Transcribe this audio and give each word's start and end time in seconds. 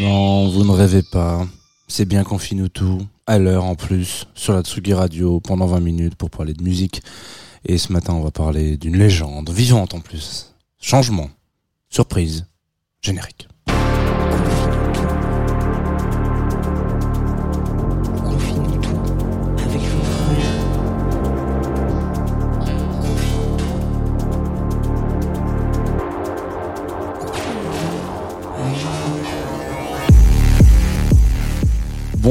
Non, 0.00 0.48
vous 0.48 0.64
ne 0.64 0.70
rêvez 0.70 1.02
pas. 1.02 1.46
C'est 1.88 2.06
bien 2.06 2.24
qu'on 2.24 2.38
finit 2.38 2.70
tout, 2.70 3.06
à 3.26 3.38
l'heure 3.38 3.64
en 3.64 3.74
plus, 3.74 4.26
sur 4.34 4.54
la 4.54 4.62
Tsugi 4.62 4.94
Radio, 4.94 5.40
pendant 5.40 5.66
20 5.66 5.80
minutes 5.80 6.14
pour 6.14 6.30
parler 6.30 6.54
de 6.54 6.62
musique. 6.62 7.02
Et 7.66 7.76
ce 7.76 7.92
matin, 7.92 8.14
on 8.14 8.22
va 8.22 8.30
parler 8.30 8.78
d'une 8.78 8.96
légende, 8.96 9.50
vivante 9.50 9.92
en 9.92 10.00
plus. 10.00 10.54
Changement, 10.80 11.28
surprise, 11.90 12.46
générique. 13.02 13.49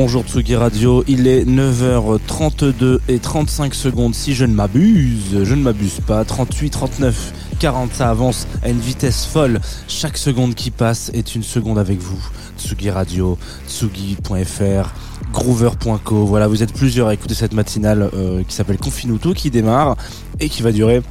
Bonjour 0.01 0.23
Tsugi 0.23 0.55
Radio, 0.55 1.03
il 1.09 1.27
est 1.27 1.43
9h32 1.43 2.99
et 3.09 3.19
35 3.19 3.73
secondes. 3.73 4.15
Si 4.15 4.33
je 4.33 4.45
ne 4.45 4.53
m'abuse, 4.53 5.43
je 5.43 5.53
ne 5.53 5.61
m'abuse 5.61 5.99
pas, 5.99 6.23
38, 6.23 6.69
39, 6.69 7.33
40 7.59 7.93
ça 7.93 8.09
avance 8.09 8.47
à 8.63 8.69
une 8.69 8.79
vitesse 8.79 9.25
folle, 9.25 9.59
chaque 9.89 10.17
seconde 10.17 10.55
qui 10.55 10.71
passe 10.71 11.11
est 11.13 11.35
une 11.35 11.43
seconde 11.43 11.77
avec 11.77 11.99
vous, 11.99 12.17
Tsugi 12.57 12.89
Radio, 12.89 13.37
tsugi.fr, 13.67 14.93
groover.co, 15.33 16.25
voilà 16.25 16.47
vous 16.47 16.63
êtes 16.63 16.71
plusieurs 16.71 17.09
à 17.09 17.13
écouter 17.13 17.33
cette 17.33 17.53
matinale 17.53 18.09
euh, 18.13 18.41
qui 18.47 18.55
s'appelle 18.55 18.77
Confinuto 18.77 19.33
qui 19.33 19.51
démarre 19.51 19.97
et 20.39 20.47
qui 20.47 20.61
va 20.61 20.71
durer 20.71 21.01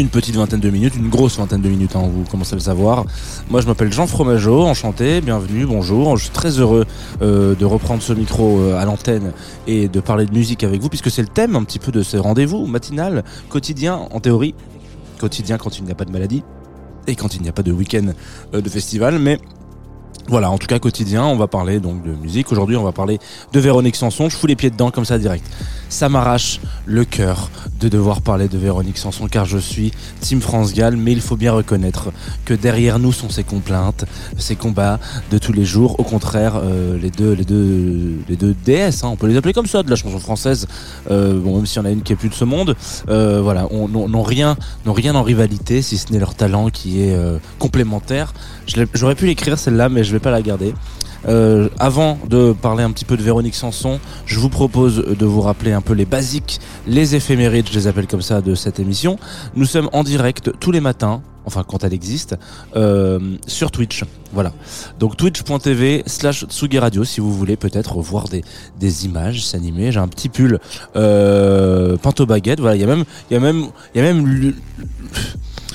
une 0.00 0.08
petite 0.08 0.36
vingtaine 0.36 0.60
de 0.60 0.70
minutes, 0.70 0.94
une 0.96 1.08
grosse 1.08 1.38
vingtaine 1.38 1.60
de 1.60 1.68
minutes, 1.68 1.96
hein, 1.96 2.08
vous 2.12 2.24
commencez 2.24 2.52
à 2.52 2.56
le 2.56 2.62
savoir. 2.62 3.04
Moi, 3.50 3.60
je 3.60 3.66
m'appelle 3.66 3.92
Jean 3.92 4.06
Fromageau, 4.06 4.62
enchanté, 4.62 5.20
bienvenue, 5.20 5.66
bonjour. 5.66 6.16
Je 6.16 6.24
suis 6.24 6.32
très 6.32 6.58
heureux 6.60 6.84
euh, 7.20 7.54
de 7.54 7.64
reprendre 7.64 8.02
ce 8.02 8.12
micro 8.12 8.60
euh, 8.60 8.78
à 8.78 8.84
l'antenne 8.84 9.32
et 9.66 9.88
de 9.88 10.00
parler 10.00 10.26
de 10.26 10.32
musique 10.32 10.62
avec 10.62 10.80
vous, 10.80 10.88
puisque 10.88 11.10
c'est 11.10 11.22
le 11.22 11.28
thème 11.28 11.56
un 11.56 11.64
petit 11.64 11.80
peu 11.80 11.90
de 11.90 12.02
ce 12.02 12.16
rendez-vous 12.16 12.66
matinal, 12.66 13.24
quotidien, 13.48 13.96
en 14.12 14.20
théorie, 14.20 14.54
quotidien 15.18 15.58
quand 15.58 15.78
il 15.78 15.84
n'y 15.84 15.90
a 15.90 15.96
pas 15.96 16.04
de 16.04 16.12
maladie 16.12 16.44
et 17.08 17.16
quand 17.16 17.34
il 17.34 17.42
n'y 17.42 17.48
a 17.48 17.52
pas 17.52 17.62
de 17.62 17.72
week-end 17.72 18.12
euh, 18.54 18.60
de 18.60 18.68
festival, 18.68 19.18
mais 19.18 19.38
voilà, 20.28 20.50
en 20.50 20.58
tout 20.58 20.66
cas 20.66 20.78
quotidien, 20.78 21.24
on 21.24 21.36
va 21.36 21.46
parler 21.46 21.80
donc 21.80 22.02
de 22.04 22.12
musique. 22.12 22.52
Aujourd'hui, 22.52 22.76
on 22.76 22.82
va 22.84 22.92
parler 22.92 23.18
de 23.52 23.60
Véronique 23.60 23.96
Sanson. 23.96 24.28
Je 24.28 24.36
fous 24.36 24.46
les 24.46 24.56
pieds 24.56 24.68
dedans 24.70 24.90
comme 24.90 25.06
ça 25.06 25.18
direct. 25.18 25.44
Ça 25.88 26.10
m'arrache 26.10 26.60
le 26.84 27.06
cœur 27.06 27.48
de 27.80 27.88
devoir 27.88 28.20
parler 28.20 28.46
de 28.48 28.58
Véronique 28.58 28.98
Sanson 28.98 29.26
car 29.26 29.46
je 29.46 29.56
suis 29.56 29.90
Team 30.20 30.42
France 30.42 30.74
Gall, 30.74 30.96
mais 30.96 31.12
il 31.12 31.22
faut 31.22 31.36
bien 31.36 31.52
reconnaître 31.52 32.10
que 32.44 32.52
derrière 32.52 32.98
nous 32.98 33.12
sont 33.12 33.30
ses 33.30 33.42
complaintes, 33.44 34.04
ses 34.36 34.54
combats 34.54 34.98
de 35.30 35.38
tous 35.38 35.52
les 35.54 35.64
jours. 35.64 35.98
Au 35.98 36.04
contraire, 36.04 36.60
euh, 36.62 36.98
les 36.98 37.10
deux, 37.10 37.32
les 37.32 37.44
deux, 37.44 38.18
les 38.28 38.36
deux 38.36 38.54
déesses, 38.66 39.04
hein, 39.04 39.08
on 39.12 39.16
peut 39.16 39.28
les 39.28 39.36
appeler 39.38 39.54
comme 39.54 39.66
ça, 39.66 39.82
de 39.82 39.88
la 39.88 39.96
chanson 39.96 40.18
française. 40.18 40.66
Euh, 41.10 41.40
bon, 41.40 41.56
même 41.56 41.64
s'il 41.66 41.78
y 41.80 41.82
en 41.82 41.86
a 41.86 41.90
une 41.90 42.02
qui 42.02 42.12
est 42.12 42.16
plus 42.16 42.28
de 42.28 42.34
ce 42.34 42.44
monde, 42.44 42.76
euh, 43.08 43.40
voilà, 43.42 43.66
on- 43.70 43.88
n'ont 43.88 44.22
rien, 44.22 44.56
n'ont 44.84 44.92
rien 44.92 45.14
en 45.14 45.22
rivalité, 45.22 45.80
si 45.80 45.96
ce 45.96 46.12
n'est 46.12 46.18
leur 46.18 46.34
talent 46.34 46.68
qui 46.68 47.00
est 47.02 47.14
euh, 47.14 47.38
complémentaire. 47.58 48.34
J'aurais 48.92 49.14
pu 49.14 49.24
l'écrire 49.26 49.58
celle-là, 49.58 49.88
mais 49.88 50.04
je 50.04 50.12
vais 50.12 50.17
pas 50.20 50.30
la 50.30 50.42
garder. 50.42 50.74
Euh, 51.26 51.68
avant 51.78 52.18
de 52.28 52.52
parler 52.52 52.84
un 52.84 52.90
petit 52.90 53.04
peu 53.04 53.16
de 53.16 53.22
Véronique 53.22 53.54
Sanson, 53.54 53.98
je 54.24 54.38
vous 54.38 54.48
propose 54.48 55.04
de 55.04 55.26
vous 55.26 55.40
rappeler 55.40 55.72
un 55.72 55.80
peu 55.80 55.92
les 55.92 56.04
basiques, 56.04 56.60
les 56.86 57.16
éphémérides, 57.16 57.68
je 57.68 57.74
les 57.74 57.86
appelle 57.86 58.06
comme 58.06 58.22
ça, 58.22 58.40
de 58.40 58.54
cette 58.54 58.78
émission. 58.78 59.18
Nous 59.54 59.66
sommes 59.66 59.90
en 59.92 60.04
direct 60.04 60.52
tous 60.60 60.70
les 60.70 60.80
matins, 60.80 61.22
enfin 61.44 61.64
quand 61.66 61.82
elle 61.82 61.92
existe, 61.92 62.36
euh, 62.76 63.36
sur 63.46 63.70
Twitch. 63.70 64.04
Voilà. 64.32 64.52
Donc 65.00 65.16
twitch.tv 65.16 66.04
slash 66.06 66.44
Tsugi 66.46 66.78
Radio 66.78 67.04
si 67.04 67.20
vous 67.20 67.32
voulez 67.32 67.56
peut-être 67.56 67.98
voir 68.00 68.28
des, 68.28 68.44
des 68.78 69.06
images 69.06 69.44
s'animer. 69.44 69.90
J'ai 69.90 70.00
un 70.00 70.08
petit 70.08 70.28
pull 70.28 70.60
euh, 70.94 71.96
pinto 71.96 72.26
baguette. 72.26 72.60
Voilà, 72.60 72.76
il 72.76 72.80
y 72.80 72.84
a 72.84 72.86
même 72.86 73.04
il 73.30 73.34
y 73.34 73.36
a 73.36 73.40
même 73.40 73.66
il 73.94 74.02
y 74.02 74.06
a 74.06 74.12
même 74.12 74.24
il 74.26 74.54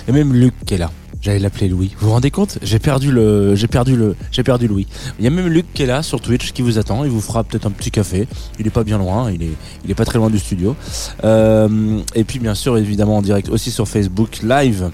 y 0.08 0.10
a 0.10 0.14
même 0.14 0.34
Luc 0.34 0.54
qui 0.66 0.76
est 0.76 0.78
là. 0.78 0.92
J'allais 1.24 1.40
l'appeler 1.40 1.70
Louis. 1.70 1.96
Vous 1.98 2.08
vous 2.08 2.12
rendez 2.12 2.32
compte? 2.32 2.60
J'ai 2.62 2.80
perdu 2.80 3.10
le, 3.10 3.56
j'ai 3.56 3.68
perdu 3.68 3.96
le, 3.96 4.18
j'ai 4.30 4.44
perdu 4.44 4.68
Louis. 4.68 4.88
Il 5.20 5.24
y 5.24 5.28
a 5.28 5.30
même 5.30 5.48
Luc 5.48 5.66
qui 5.74 5.84
est 5.84 5.86
là 5.86 6.04
sur 6.04 6.20
Twitch 6.20 6.52
qui 6.52 6.62
vous 6.62 6.78
attend. 6.80 7.06
Il 7.06 7.12
vous 7.12 7.22
fera 7.22 7.46
peut-être 7.46 7.66
un 7.66 7.72
petit 7.72 7.92
café. 7.92 8.28
Il 8.60 8.68
est 8.68 8.72
pas 8.72 8.84
bien 8.84 8.98
loin. 8.98 9.32
Il 9.32 9.42
est, 9.42 9.54
il 9.86 9.90
est 9.90 9.96
pas 9.96 10.04
très 10.04 10.20
loin 10.20 10.30
du 10.30 10.38
studio. 10.38 10.76
Euh, 11.24 12.02
et 12.14 12.26
puis 12.26 12.40
bien 12.40 12.56
sûr, 12.56 12.78
évidemment 12.78 13.16
en 13.16 13.22
direct 13.22 13.48
aussi 13.48 13.72
sur 13.72 13.88
Facebook 13.88 14.42
Live. 14.44 14.92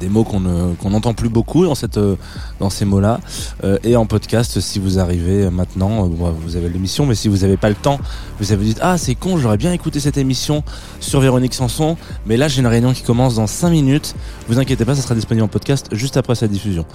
Des 0.00 0.08
mots 0.08 0.24
qu'on 0.24 0.40
ne- 0.40 0.74
qu'on 0.74 0.90
n'entend 0.90 1.12
plus 1.12 1.28
beaucoup 1.28 1.64
dans 1.64 1.74
cette 1.74 1.98
euh, 1.98 2.16
dans 2.60 2.70
ces 2.70 2.84
mots-là. 2.84 3.20
Euh, 3.64 3.78
et 3.82 3.96
en 3.96 4.06
podcast 4.06 4.60
si 4.60 4.78
vous 4.78 4.98
arrivez 4.98 5.50
maintenant 5.50 6.04
euh, 6.04 6.08
vous 6.08 6.56
avez 6.56 6.68
l'émission 6.68 7.04
mais 7.04 7.14
si 7.14 7.28
vous 7.28 7.38
n'avez 7.38 7.56
pas 7.56 7.68
le 7.68 7.74
temps 7.74 7.98
vous 8.38 8.52
avez 8.52 8.64
dit 8.64 8.76
ah 8.80 8.96
c'est 8.96 9.14
con 9.14 9.38
j'aurais 9.38 9.56
bien 9.56 9.72
écouté 9.72 10.00
cette 10.00 10.16
émission 10.16 10.62
sur 11.00 11.20
Véronique 11.20 11.54
Sanson. 11.54 11.96
Mais 12.26 12.36
là 12.36 12.48
j'ai 12.48 12.60
une 12.60 12.66
réunion 12.66 12.92
qui 12.92 13.02
commence 13.02 13.34
dans 13.34 13.46
5 13.46 13.70
minutes. 13.70 14.14
Vous 14.48 14.58
inquiétez 14.58 14.84
pas 14.84 14.94
ça 14.94 15.02
sera 15.02 15.14
disponible 15.14 15.44
en 15.44 15.48
podcast 15.48 15.88
juste 15.92 16.16
après 16.16 16.34
sa 16.34 16.48
diffusion. 16.48 16.86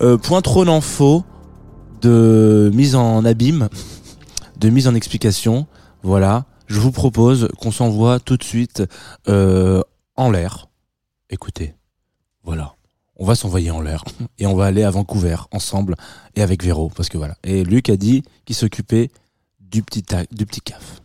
Euh, 0.00 0.16
point 0.16 0.40
trop 0.40 0.64
faux 0.80 1.24
de 2.00 2.70
mise 2.74 2.94
en 2.94 3.24
abîme 3.24 3.68
de 4.62 4.70
mise 4.70 4.86
en 4.88 4.94
explication. 4.94 5.66
Voilà. 6.02 6.44
Je 6.68 6.80
vous 6.80 6.92
propose 6.92 7.48
qu'on 7.58 7.72
s'envoie 7.72 8.20
tout 8.20 8.36
de 8.36 8.44
suite 8.44 8.84
euh, 9.28 9.82
en 10.16 10.30
l'air. 10.30 10.68
Écoutez 11.28 11.74
voilà. 12.44 12.74
On 13.16 13.26
va 13.26 13.34
s'envoyer 13.34 13.70
en 13.70 13.80
l'air 13.80 14.02
et 14.38 14.46
on 14.46 14.54
va 14.54 14.64
aller 14.66 14.82
à 14.84 14.90
Vancouver 14.90 15.36
ensemble 15.52 15.96
et 16.34 16.42
avec 16.42 16.64
Véro 16.64 16.90
parce 16.94 17.08
que 17.08 17.18
voilà. 17.18 17.36
Et 17.44 17.62
Luc 17.64 17.90
a 17.90 17.96
dit 17.96 18.22
qu'il 18.46 18.56
s'occupait 18.56 19.10
du 19.60 19.82
petit 19.82 20.02
ta- 20.02 20.24
du 20.32 20.46
petit 20.46 20.60
caf. 20.60 21.01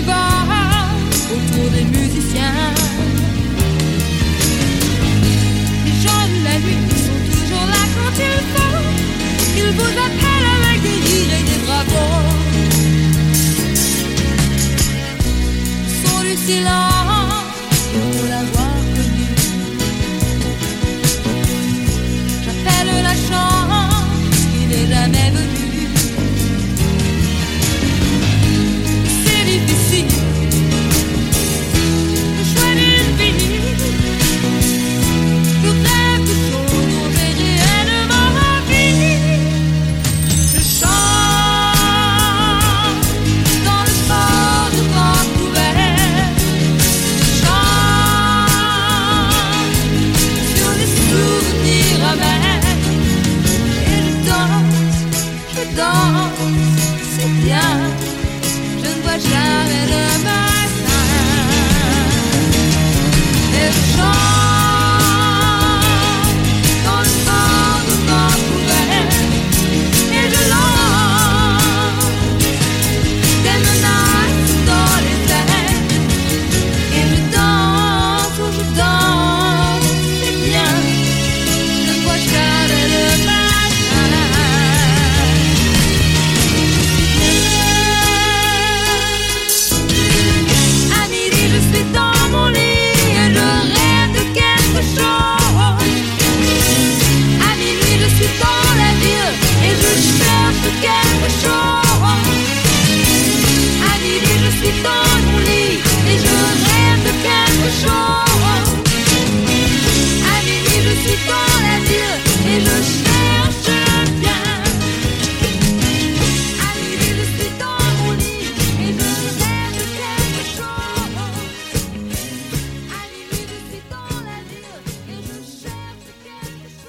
Autour 0.00 1.70
des 1.70 1.84
musiciens. 1.84 2.72
Les 5.84 5.96
gens 6.02 6.26
de 6.28 6.44
la 6.44 6.58
nuit 6.60 6.78
sont 7.06 7.20
toujours 7.30 7.66
là 7.66 7.82
quand 7.94 8.14
il 8.16 8.40
faut. 8.52 8.80
Ils 9.58 9.72
vous 9.76 9.94
appellent 10.06 10.50
avec 10.60 10.82
des 10.82 10.98
rires 11.06 11.34
et 11.38 11.44
des 11.50 11.60
bravos. 11.66 12.24
Le 15.84 15.90
son 16.02 16.20
du 16.22 16.36
silence 16.46 17.84
pour 17.92 18.28
l'avoir 18.30 18.76
connu. 18.94 19.26
J'appelle 22.44 23.02
la 23.02 23.14
chance 23.14 23.61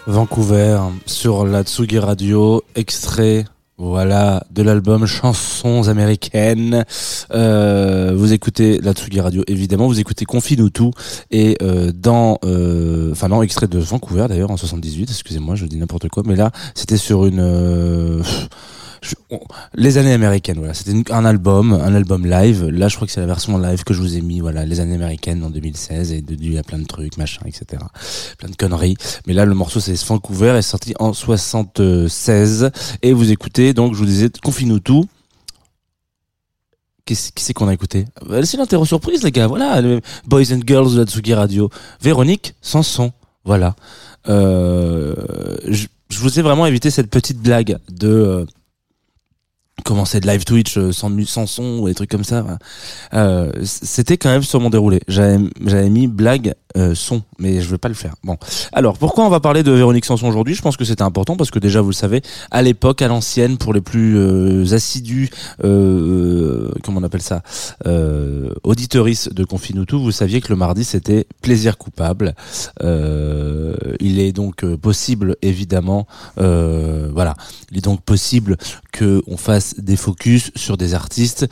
Vancouver 0.05 0.79
sur 1.05 1.45
la 1.45 1.63
Tsugi 1.63 1.97
Radio, 1.97 2.61
extrait 2.75 3.45
voilà 3.77 4.45
de 4.51 4.61
l'album 4.61 5.05
Chansons 5.05 5.87
américaines. 5.87 6.83
Euh, 7.33 8.11
vous 8.15 8.33
écoutez 8.33 8.79
la 8.79 8.93
Tsugi 8.93 9.21
Radio 9.21 9.43
évidemment, 9.47 9.87
vous 9.87 9.99
écoutez 10.01 10.25
Confine 10.25 10.69
tout. 10.69 10.91
Et 11.31 11.57
euh, 11.61 11.91
dans 11.93 12.37
euh, 12.43 13.13
enfin 13.13 13.29
non 13.29 13.41
extrait 13.43 13.67
de 13.67 13.79
Vancouver 13.79 14.25
d'ailleurs 14.27 14.51
en 14.51 14.57
78, 14.57 15.09
excusez-moi, 15.09 15.55
je 15.55 15.65
dis 15.65 15.77
n'importe 15.77 16.09
quoi. 16.09 16.23
Mais 16.25 16.35
là 16.35 16.51
c'était 16.75 16.97
sur 16.97 17.25
une 17.25 18.21
les 19.73 19.97
années 19.97 20.13
américaines 20.13 20.57
voilà. 20.57 20.73
C'était 20.73 21.11
un 21.11 21.25
album 21.25 21.73
un 21.73 21.95
album 21.95 22.25
live. 22.25 22.67
Là 22.69 22.87
je 22.87 22.95
crois 22.95 23.07
que 23.07 23.13
c'est 23.13 23.19
la 23.21 23.25
version 23.27 23.57
live 23.57 23.83
que 23.83 23.93
je 23.93 24.01
vous 24.01 24.15
ai 24.15 24.21
mis 24.21 24.39
voilà. 24.39 24.65
Les 24.65 24.79
années 24.79 24.95
américaines 24.95 25.43
en 25.43 25.49
2016 25.49 26.11
et 26.11 26.21
de 26.21 26.33
il 26.33 26.53
y 26.53 26.57
a 26.57 26.63
plein 26.63 26.79
de 26.79 26.85
trucs 26.85 27.17
machin 27.17 27.41
etc 27.45 27.83
plein 28.37 28.49
de 28.49 28.55
conneries. 28.55 28.95
Mais 29.27 29.33
là 29.33 29.45
le 29.45 29.53
morceau 29.53 29.79
c'est 29.79 30.01
Vancouver 30.05 30.55
est 30.57 30.61
sorti 30.61 30.93
en 30.99 31.13
76 31.13 32.71
et 33.01 33.13
vous 33.13 33.31
écoutez 33.31 33.73
donc 33.73 33.93
je 33.93 33.99
vous 33.99 34.05
disais 34.05 34.29
confine 34.43 34.79
tout. 34.79 35.05
Qui 37.05 37.15
c'est 37.15 37.53
qu'on 37.53 37.67
a 37.67 37.73
écouté? 37.73 38.05
Euh, 38.29 38.43
C'est 38.43 38.55
l'interro 38.55 38.85
surprise 38.85 39.23
les 39.23 39.31
gars, 39.31 39.47
voilà, 39.47 39.81
Boys 40.25 40.53
and 40.53 40.61
Girls 40.65 40.93
de 40.93 40.99
la 40.99 41.05
Tsugi 41.05 41.33
Radio. 41.33 41.69
Véronique 42.01 42.55
Sanson, 42.61 43.11
voilà. 43.43 43.75
Euh, 44.29 45.13
je, 45.67 45.87
je 46.09 46.19
vous 46.19 46.39
ai 46.39 46.41
vraiment 46.41 46.65
évité 46.65 46.91
cette 46.91 47.09
petite 47.09 47.39
blague 47.39 47.77
de 47.91 48.07
euh, 48.07 48.45
commencer 49.83 50.19
de 50.19 50.27
live 50.27 50.45
Twitch 50.45 50.77
euh, 50.77 50.91
sans, 50.91 51.11
sans 51.25 51.45
son 51.45 51.79
ou 51.79 51.87
des 51.87 51.93
trucs 51.93 52.09
comme 52.09 52.23
ça. 52.23 52.45
Euh, 53.13 53.51
C'était 53.63 54.17
quand 54.17 54.29
même 54.29 54.43
sur 54.43 54.59
mon 54.59 54.69
déroulé. 54.69 55.01
J'avais 55.07 55.89
mis 55.89 56.07
blague 56.07 56.55
euh, 56.77 56.95
son, 56.95 57.21
mais 57.39 57.61
je 57.61 57.69
vais 57.69 57.77
pas 57.77 57.87
le 57.87 57.93
faire. 57.93 58.15
Bon, 58.23 58.37
alors 58.71 58.97
pourquoi 58.97 59.25
on 59.25 59.29
va 59.29 59.39
parler 59.39 59.63
de 59.63 59.71
Véronique 59.71 60.05
Sanson 60.05 60.27
aujourd'hui? 60.27 60.55
Je 60.55 60.61
pense 60.61 60.77
que 60.77 60.85
c'était 60.85 61.03
important 61.03 61.35
parce 61.35 61.51
que 61.51 61.59
déjà 61.59 61.81
vous 61.81 61.89
le 61.89 61.95
savez, 61.95 62.21
à 62.51 62.61
l'époque, 62.61 63.01
à 63.01 63.07
l'ancienne, 63.07 63.57
pour 63.57 63.73
les 63.73 63.81
plus 63.81 64.17
euh, 64.17 64.73
assidus, 64.73 65.29
euh, 65.63 66.71
comment 66.83 66.99
on 66.99 67.03
appelle 67.03 67.21
ça, 67.21 67.43
euh, 67.85 68.53
auditeuristes 68.63 69.33
de 69.33 69.43
Confinutu, 69.43 69.95
vous 69.95 70.11
saviez 70.11 70.41
que 70.41 70.49
le 70.49 70.55
mardi 70.55 70.83
c'était 70.83 71.27
plaisir 71.41 71.77
coupable. 71.77 72.35
Euh, 72.81 73.75
il 73.99 74.19
est 74.19 74.31
donc 74.31 74.63
euh, 74.63 74.77
possible, 74.77 75.35
évidemment, 75.41 76.07
euh, 76.39 77.09
voilà, 77.13 77.35
il 77.71 77.77
est 77.77 77.81
donc 77.81 78.01
possible 78.01 78.57
que 78.91 79.21
on 79.27 79.37
fasse 79.37 79.75
des 79.79 79.95
focus 79.95 80.51
sur 80.55 80.77
des 80.77 80.93
artistes 80.93 81.47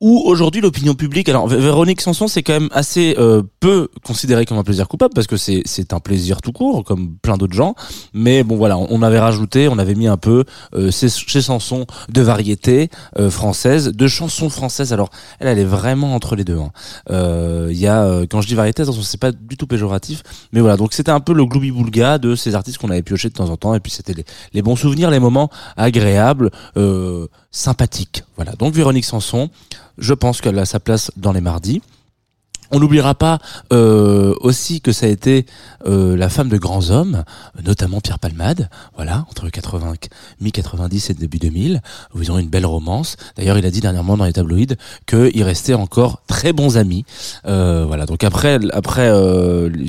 où 0.00 0.22
aujourd'hui 0.26 0.60
l'opinion 0.60 0.94
publique, 0.94 1.28
alors 1.28 1.48
Vé- 1.48 1.56
Véronique 1.58 2.00
Sanson 2.00 2.28
c'est 2.28 2.42
quand 2.42 2.52
même 2.52 2.68
assez 2.72 3.14
euh, 3.18 3.42
peu 3.60 3.88
considéré 4.04 4.44
comme 4.44 4.58
un 4.58 4.62
plaisir 4.64 4.88
coupable 4.88 5.14
parce 5.14 5.26
que 5.26 5.36
c'est 5.36 5.62
c'est 5.64 5.92
un 5.92 6.00
plaisir 6.00 6.40
tout 6.42 6.52
court 6.52 6.84
comme 6.84 7.16
plein 7.16 7.36
d'autres 7.36 7.54
gens, 7.54 7.74
mais 8.12 8.42
bon 8.44 8.56
voilà 8.56 8.76
on 8.78 9.02
avait 9.02 9.18
rajouté, 9.18 9.68
on 9.68 9.78
avait 9.78 9.94
mis 9.94 10.06
un 10.06 10.16
peu 10.16 10.44
euh, 10.74 10.90
ces 10.90 11.08
chansons 11.08 11.86
de 12.08 12.20
variété 12.22 12.90
euh, 13.18 13.30
française, 13.30 13.88
de 13.92 14.06
chansons 14.08 14.50
françaises. 14.50 14.92
Alors 14.92 15.10
elle 15.40 15.48
elle 15.48 15.58
est 15.58 15.64
vraiment 15.64 16.14
entre 16.14 16.36
les 16.36 16.44
deux. 16.44 16.58
hein. 16.58 16.70
Euh, 17.10 17.68
Il 17.70 17.78
y 17.78 17.86
a 17.86 18.02
euh, 18.04 18.26
quand 18.30 18.40
je 18.40 18.48
dis 18.48 18.54
variété, 18.54 18.82
attention 18.82 19.02
c'est 19.02 19.20
pas 19.20 19.32
du 19.32 19.56
tout 19.56 19.66
péjoratif, 19.66 20.22
mais 20.52 20.60
voilà 20.60 20.76
donc 20.76 20.92
c'était 20.92 21.10
un 21.12 21.20
peu 21.20 21.32
le 21.32 21.46
gloubi 21.46 21.70
boulga 21.70 22.18
de 22.18 22.34
ces 22.34 22.54
artistes 22.54 22.78
qu'on 22.78 22.90
avait 22.90 23.02
pioché 23.02 23.28
de 23.28 23.34
temps 23.34 23.50
en 23.50 23.56
temps 23.56 23.74
et 23.74 23.80
puis 23.80 23.92
c'était 23.92 24.12
les, 24.14 24.24
les 24.52 24.62
bons 24.62 24.76
souvenirs, 24.76 25.10
les 25.10 25.20
moments 25.20 25.50
agréables, 25.76 26.50
euh, 26.76 27.26
sympathiques. 27.50 28.24
Voilà 28.36 28.52
donc 28.52 28.74
Véronique 28.74 29.04
Sanson 29.04 29.50
je 29.98 30.14
pense 30.14 30.40
qu'elle 30.40 30.58
a 30.58 30.66
sa 30.66 30.80
place 30.80 31.10
dans 31.16 31.32
les 31.32 31.40
mardis. 31.40 31.82
On 32.72 32.80
n'oubliera 32.80 33.14
pas 33.14 33.38
euh, 33.72 34.34
aussi 34.40 34.80
que 34.80 34.90
ça 34.90 35.06
a 35.06 35.08
été 35.08 35.46
euh, 35.86 36.16
la 36.16 36.28
femme 36.28 36.48
de 36.48 36.58
grands 36.58 36.90
hommes, 36.90 37.22
notamment 37.62 38.00
Pierre 38.00 38.18
Palmade, 38.18 38.68
voilà, 38.96 39.24
entre 39.30 39.48
80, 39.48 39.94
mi-90 40.40 41.12
et 41.12 41.14
début 41.14 41.38
2000, 41.38 41.80
où 42.12 42.22
ils 42.22 42.32
ont 42.32 42.38
une 42.38 42.48
belle 42.48 42.66
romance. 42.66 43.16
D'ailleurs, 43.36 43.56
il 43.56 43.66
a 43.66 43.70
dit 43.70 43.80
dernièrement 43.80 44.16
dans 44.16 44.24
les 44.24 44.32
tabloïds 44.32 44.76
qu'ils 45.06 45.44
restaient 45.44 45.74
encore 45.74 46.22
très 46.26 46.52
bons 46.52 46.76
amis. 46.76 47.04
Euh, 47.46 47.84
voilà, 47.86 48.04
donc 48.04 48.24
après, 48.24 48.58
après 48.72 49.10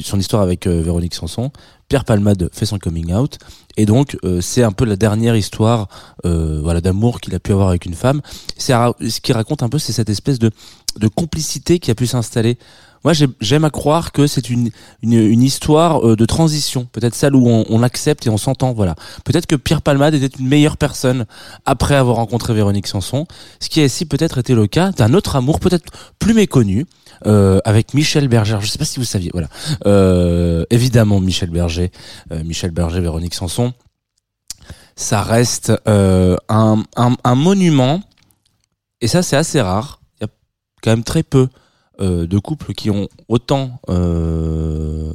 son 0.03 0.19
histoire 0.19 0.43
avec 0.43 0.67
Véronique 0.67 1.15
Sanson, 1.15 1.51
Pierre 1.89 2.03
Palmade 2.03 2.49
fait 2.51 2.65
son 2.65 2.79
coming 2.79 3.13
out, 3.13 3.37
et 3.77 3.85
donc 3.85 4.17
euh, 4.23 4.41
c'est 4.41 4.63
un 4.63 4.71
peu 4.71 4.85
la 4.85 4.95
dernière 4.95 5.35
histoire, 5.35 5.87
euh, 6.25 6.59
voilà, 6.61 6.81
d'amour 6.81 7.21
qu'il 7.21 7.33
a 7.35 7.39
pu 7.39 7.51
avoir 7.53 7.69
avec 7.69 7.85
une 7.85 7.93
femme. 7.93 8.21
C'est 8.57 8.73
ce 8.73 9.21
qui 9.21 9.31
raconte 9.31 9.63
un 9.63 9.69
peu, 9.69 9.79
c'est 9.79 9.93
cette 9.93 10.09
espèce 10.09 10.39
de 10.39 10.51
de 10.97 11.07
complicité 11.07 11.79
qui 11.79 11.91
a 11.91 11.95
pu 11.95 12.07
s'installer. 12.07 12.57
Moi, 13.03 13.13
j'ai- 13.13 13.27
j'aime 13.41 13.65
à 13.65 13.69
croire 13.69 14.11
que 14.11 14.27
c'est 14.27 14.49
une, 14.49 14.69
une, 15.01 15.41
histoire 15.43 16.05
euh, 16.05 16.15
de 16.15 16.25
transition, 16.25 16.87
peut-être 16.91 17.15
celle 17.15 17.35
où 17.35 17.47
on, 17.47 17.65
on 17.69 17.79
l'accepte 17.79 18.25
et 18.27 18.29
on 18.29 18.37
s'entend. 18.37 18.73
Voilà. 18.73 18.95
Peut-être 19.23 19.45
que 19.45 19.55
Pierre 19.55 19.81
Palmade 19.81 20.13
était 20.13 20.35
une 20.39 20.47
meilleure 20.47 20.77
personne 20.77 21.25
après 21.65 21.95
avoir 21.95 22.17
rencontré 22.17 22.53
Véronique 22.53 22.87
Sanson, 22.87 23.25
ce 23.59 23.69
qui 23.69 23.81
a 23.81 23.85
aussi 23.85 24.05
peut-être 24.05 24.39
été 24.39 24.55
le 24.55 24.67
cas 24.67 24.91
d'un 24.91 25.13
autre 25.13 25.35
amour, 25.35 25.59
peut-être 25.59 25.85
plus 26.19 26.33
méconnu, 26.33 26.85
euh, 27.25 27.59
avec 27.65 27.93
Michel 27.93 28.27
Berger. 28.27 28.57
Je 28.61 28.67
sais 28.67 28.79
pas 28.79 28.85
si 28.85 28.99
vous 28.99 29.05
saviez. 29.05 29.31
Voilà. 29.33 29.49
Euh, 29.85 30.65
évidemment, 30.69 31.19
Michel 31.19 31.49
Berger, 31.49 31.91
Michel 32.43 32.71
Berger, 32.71 33.01
Véronique 33.01 33.33
Sanson. 33.35 33.73
Ça 34.95 35.21
reste 35.21 35.71
un, 35.85 36.83
un, 36.95 37.35
monument, 37.35 38.01
et 38.99 39.07
ça 39.07 39.21
c'est 39.21 39.35
assez 39.35 39.61
rare 39.61 39.99
quand 40.81 40.91
même 40.91 41.03
très 41.03 41.23
peu 41.23 41.47
euh, 41.99 42.27
de 42.27 42.37
couples 42.39 42.73
qui 42.73 42.89
ont 42.89 43.07
autant 43.27 43.79
euh, 43.89 45.11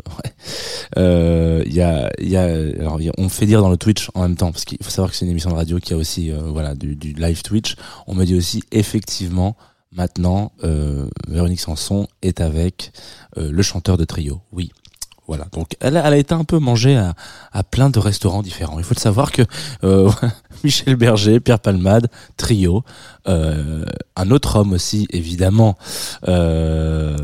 euh, 0.99 1.63
y 1.67 1.81
a 1.81 2.11
y 2.21 2.37
a 2.37 2.43
alors 2.43 3.01
y 3.01 3.09
a- 3.09 3.13
on 3.19 3.25
me 3.25 3.29
fait 3.29 3.47
dire 3.47 3.61
dans 3.63 3.71
le 3.71 3.77
Twitch 3.77 4.09
en 4.15 4.23
même 4.23 4.37
temps 4.37 4.53
parce 4.53 4.65
qu'il 4.65 4.79
faut 4.83 4.91
savoir 4.91 5.11
que 5.11 5.17
c'est 5.17 5.25
une 5.25 5.31
émission 5.31 5.51
de 5.51 5.55
radio 5.57 5.79
qui 5.79 5.93
a 5.95 5.97
aussi 5.97 6.31
euh, 6.31 6.39
voilà 6.43 6.75
du, 6.75 6.97
du 6.97 7.13
live 7.13 7.43
Twitch. 7.43 7.77
On 8.07 8.15
me 8.15 8.25
dit 8.25 8.37
aussi 8.37 8.63
effectivement 8.73 9.57
maintenant 9.93 10.53
euh, 10.65 11.07
Véronique 11.29 11.61
Sanson 11.61 12.07
est 12.23 12.41
avec 12.41 12.93
euh, 13.39 13.51
le 13.53 13.63
chanteur 13.63 13.97
de 13.97 14.05
trio. 14.05 14.41
Oui 14.53 14.71
voilà 15.27 15.47
donc 15.53 15.77
elle, 15.81 15.97
a- 15.97 16.17
été 16.17 16.35
un 16.35 16.45
peu 16.45 16.59
mangée 16.59 16.97
à, 17.53 17.63
plein 17.63 17.91
de 17.91 17.99
restaurants 17.99 18.43
différents 18.43 18.79
il 18.79 18.85
faut 18.85 18.95
le 18.95 19.01
savoir 19.01 19.31
que 19.33 19.43
euh, 19.85 20.11
Michel 20.65 20.97
Berger 20.97 21.41
Pierre 21.41 21.61
Palmade 21.61 22.09
trio 22.37 22.85
euh, 23.29 23.85
un 24.17 24.31
autre 24.31 24.57
homme 24.57 24.73
aussi 24.73 25.07
évidemment 25.11 25.77
euh, 26.29 27.17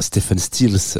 Stephen 0.00 0.38
Stills 0.38 0.98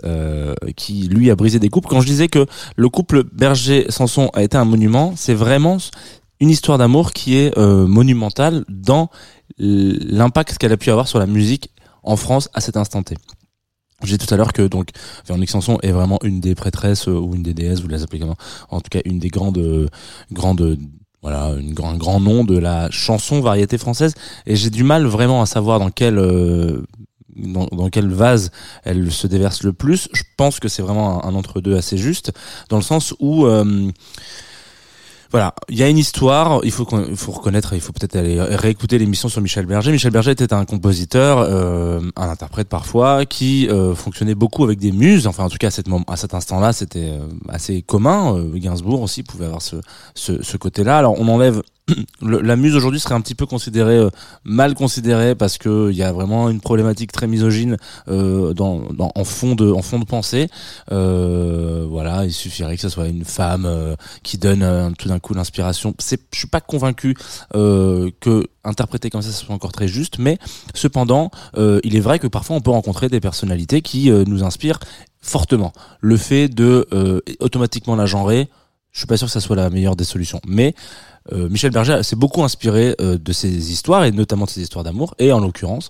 qui 0.76 1.08
lui 1.08 1.30
a 1.30 1.36
brisé 1.36 1.58
des 1.58 1.70
couples 1.70 1.88
quand 1.88 2.00
je 2.00 2.06
disais 2.06 2.28
que 2.28 2.46
le 2.76 2.88
couple 2.88 3.24
Berger 3.24 3.86
Sanson 3.88 4.30
a 4.34 4.42
été 4.42 4.56
un 4.56 4.64
monument 4.64 5.14
c'est 5.16 5.34
vraiment 5.34 5.78
une 6.40 6.50
histoire 6.50 6.78
d'amour 6.78 7.12
qui 7.12 7.36
est 7.36 7.56
monumentale 7.58 8.64
dans 8.68 9.08
l'impact 9.58 10.58
qu'elle 10.58 10.72
a 10.72 10.76
pu 10.76 10.90
avoir 10.90 11.08
sur 11.08 11.18
la 11.18 11.26
musique 11.26 11.70
en 12.02 12.16
France 12.16 12.50
à 12.54 12.60
cet 12.60 12.76
instant 12.76 13.02
T. 13.02 13.16
J'ai 14.04 14.16
dit 14.16 14.26
tout 14.26 14.32
à 14.32 14.36
l'heure 14.36 14.52
que 14.52 14.62
donc 14.62 14.88
Véronique 15.26 15.50
Sanson 15.50 15.78
est 15.82 15.92
vraiment 15.92 16.18
une 16.22 16.40
des 16.40 16.54
prêtresses 16.54 17.08
euh, 17.08 17.12
ou 17.12 17.34
une 17.34 17.42
des 17.42 17.54
déesses, 17.54 17.80
vous 17.80 17.88
les 17.88 18.02
appelez 18.02 18.20
comment 18.20 18.36
En 18.70 18.80
tout 18.80 18.90
cas, 18.90 19.00
une 19.04 19.18
des 19.18 19.28
grandes, 19.28 19.58
euh, 19.58 19.88
grandes, 20.32 20.78
voilà, 21.22 21.54
une 21.58 21.72
grand, 21.72 21.90
un 21.90 21.96
grand 21.96 22.20
nom 22.20 22.44
de 22.44 22.58
la 22.58 22.90
chanson 22.90 23.40
variété 23.40 23.78
française. 23.78 24.14
Et 24.46 24.56
j'ai 24.56 24.70
du 24.70 24.84
mal 24.84 25.06
vraiment 25.06 25.42
à 25.42 25.46
savoir 25.46 25.78
dans 25.78 25.90
quel, 25.90 26.18
euh, 26.18 26.82
dans, 27.36 27.66
dans 27.66 27.88
quel 27.90 28.08
vase 28.08 28.50
elle 28.84 29.10
se 29.10 29.26
déverse 29.26 29.62
le 29.62 29.72
plus. 29.72 30.08
Je 30.12 30.22
pense 30.36 30.60
que 30.60 30.68
c'est 30.68 30.82
vraiment 30.82 31.24
un, 31.24 31.30
un 31.30 31.34
entre-deux 31.34 31.76
assez 31.76 31.96
juste, 31.96 32.32
dans 32.68 32.76
le 32.76 32.82
sens 32.82 33.14
où 33.20 33.46
euh, 33.46 33.90
voilà, 35.34 35.52
il 35.68 35.76
y 35.76 35.82
a 35.82 35.88
une 35.88 35.98
histoire. 35.98 36.60
Il 36.62 36.70
faut 36.70 36.86
il 36.92 37.34
reconnaître, 37.34 37.72
il 37.72 37.80
faut 37.80 37.92
peut-être 37.92 38.14
aller 38.14 38.40
réécouter 38.40 38.98
l'émission 38.98 39.28
sur 39.28 39.40
Michel 39.40 39.66
Berger. 39.66 39.90
Michel 39.90 40.12
Berger 40.12 40.30
était 40.30 40.52
un 40.52 40.64
compositeur, 40.64 41.38
euh, 41.40 42.00
un 42.14 42.28
interprète 42.28 42.68
parfois, 42.68 43.26
qui 43.26 43.68
euh, 43.68 43.96
fonctionnait 43.96 44.36
beaucoup 44.36 44.62
avec 44.62 44.78
des 44.78 44.92
muses. 44.92 45.26
Enfin, 45.26 45.42
en 45.42 45.48
tout 45.48 45.56
cas, 45.58 45.70
à, 46.06 46.16
cet 46.16 46.34
instant-là, 46.34 46.72
c'était 46.72 47.08
euh, 47.10 47.26
assez 47.48 47.82
commun. 47.82 48.44
Gainsbourg 48.54 49.02
aussi 49.02 49.24
pouvait 49.24 49.46
avoir 49.46 49.60
ce, 49.60 49.74
ce, 50.14 50.40
ce 50.40 50.56
côté-là. 50.56 50.98
Alors, 50.98 51.18
on 51.18 51.26
enlève 51.26 51.62
la 52.22 52.56
muse 52.56 52.74
aujourd'hui 52.76 52.98
serait 52.98 53.14
un 53.14 53.20
petit 53.20 53.34
peu 53.34 53.44
considérée 53.44 53.98
euh, 53.98 54.08
mal 54.42 54.74
considérée 54.74 55.34
parce 55.34 55.58
que 55.58 55.90
il 55.90 55.96
y 55.96 56.02
a 56.02 56.12
vraiment 56.12 56.48
une 56.48 56.60
problématique 56.60 57.12
très 57.12 57.26
misogyne 57.26 57.76
euh, 58.08 58.54
dans, 58.54 58.80
dans 58.92 59.12
en 59.14 59.24
fond 59.24 59.54
de 59.54 59.70
en 59.70 59.82
fond 59.82 59.98
de 59.98 60.06
pensée. 60.06 60.48
Euh, 60.92 61.86
voilà, 61.88 62.24
il 62.24 62.32
suffirait 62.32 62.76
que 62.76 62.80
ce 62.80 62.88
soit 62.88 63.08
une 63.08 63.24
femme 63.24 63.66
euh, 63.66 63.96
qui 64.22 64.38
donne 64.38 64.62
euh, 64.62 64.90
tout 64.98 65.08
d'un 65.08 65.18
coup 65.18 65.34
l'inspiration. 65.34 65.94
C'est, 65.98 66.20
je 66.32 66.38
suis 66.38 66.48
pas 66.48 66.62
convaincu 66.62 67.16
euh, 67.54 68.10
que 68.20 68.46
interpréter 68.64 69.10
comme 69.10 69.20
ça 69.20 69.30
ce 69.30 69.44
soit 69.44 69.54
encore 69.54 69.72
très 69.72 69.88
juste, 69.88 70.18
mais 70.18 70.38
cependant, 70.74 71.30
il 71.54 71.96
est 71.96 72.00
vrai 72.00 72.18
que 72.18 72.26
parfois 72.26 72.56
on 72.56 72.62
peut 72.62 72.70
rencontrer 72.70 73.10
des 73.10 73.20
personnalités 73.20 73.82
qui 73.82 74.10
nous 74.10 74.42
inspirent 74.42 74.78
fortement. 75.20 75.74
Le 76.00 76.16
fait 76.16 76.48
de 76.48 76.88
automatiquement 77.40 77.94
la 77.94 78.06
genrer, 78.06 78.48
je 78.94 79.00
suis 79.00 79.06
pas 79.06 79.16
sûr 79.16 79.26
que 79.26 79.32
ça 79.32 79.40
soit 79.40 79.56
la 79.56 79.68
meilleure 79.70 79.96
des 79.96 80.04
solutions, 80.04 80.40
mais 80.46 80.74
euh, 81.32 81.48
Michel 81.48 81.72
Berger 81.72 82.02
s'est 82.04 82.16
beaucoup 82.16 82.44
inspiré 82.44 82.94
euh, 83.00 83.18
de 83.18 83.32
ces 83.32 83.72
histoires 83.72 84.04
et 84.04 84.12
notamment 84.12 84.44
de 84.44 84.50
ces 84.50 84.62
histoires 84.62 84.84
d'amour. 84.84 85.14
Et 85.18 85.32
en 85.32 85.40
l'occurrence 85.40 85.88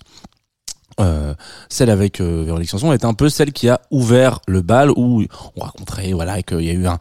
euh, 1.00 1.34
celle 1.68 1.90
avec 1.90 2.20
euh, 2.20 2.42
Véronique 2.44 2.68
Sanson 2.70 2.92
est 2.92 3.04
un 3.04 3.14
peu 3.14 3.28
celle 3.28 3.52
qui 3.52 3.68
a 3.68 3.80
ouvert 3.90 4.40
le 4.46 4.62
bal 4.62 4.90
où 4.90 5.24
on 5.56 5.60
raconterait 5.60 6.12
voilà 6.12 6.42
qu'il 6.42 6.60
y 6.62 6.70
a 6.70 6.72
eu 6.72 6.86
un, 6.86 6.98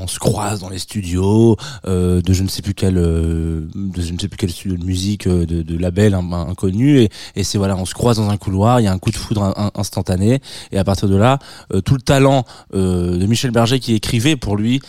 on 0.00 0.06
se 0.06 0.18
croise 0.18 0.60
dans 0.60 0.68
les 0.68 0.78
studios 0.78 1.56
euh, 1.86 2.20
de 2.22 2.32
je 2.32 2.42
ne 2.42 2.48
sais 2.48 2.62
plus 2.62 2.74
quel 2.74 2.96
euh, 2.98 3.68
de 3.74 4.00
je 4.00 4.12
ne 4.12 4.18
sais 4.18 4.28
plus 4.28 4.36
quel 4.36 4.50
studio 4.50 4.76
de 4.76 4.84
musique 4.84 5.28
de, 5.28 5.44
de 5.62 5.78
label 5.78 6.14
in- 6.14 6.32
inconnu 6.48 7.00
et, 7.00 7.10
et 7.36 7.44
c'est 7.44 7.58
voilà 7.58 7.76
on 7.76 7.84
se 7.84 7.94
croise 7.94 8.16
dans 8.18 8.30
un 8.30 8.36
couloir 8.36 8.80
il 8.80 8.84
y 8.84 8.86
a 8.86 8.92
un 8.92 8.98
coup 8.98 9.10
de 9.10 9.16
foudre 9.16 9.42
in- 9.42 9.54
in- 9.56 9.70
instantané 9.74 10.40
et 10.72 10.78
à 10.78 10.84
partir 10.84 11.08
de 11.08 11.16
là 11.16 11.38
tout 11.84 11.94
le 11.94 12.02
talent 12.02 12.44
de 12.72 13.26
Michel 13.26 13.50
Berger 13.50 13.80
qui 13.80 13.94
écrivait 13.94 14.36
pour 14.36 14.56
lui 14.56 14.80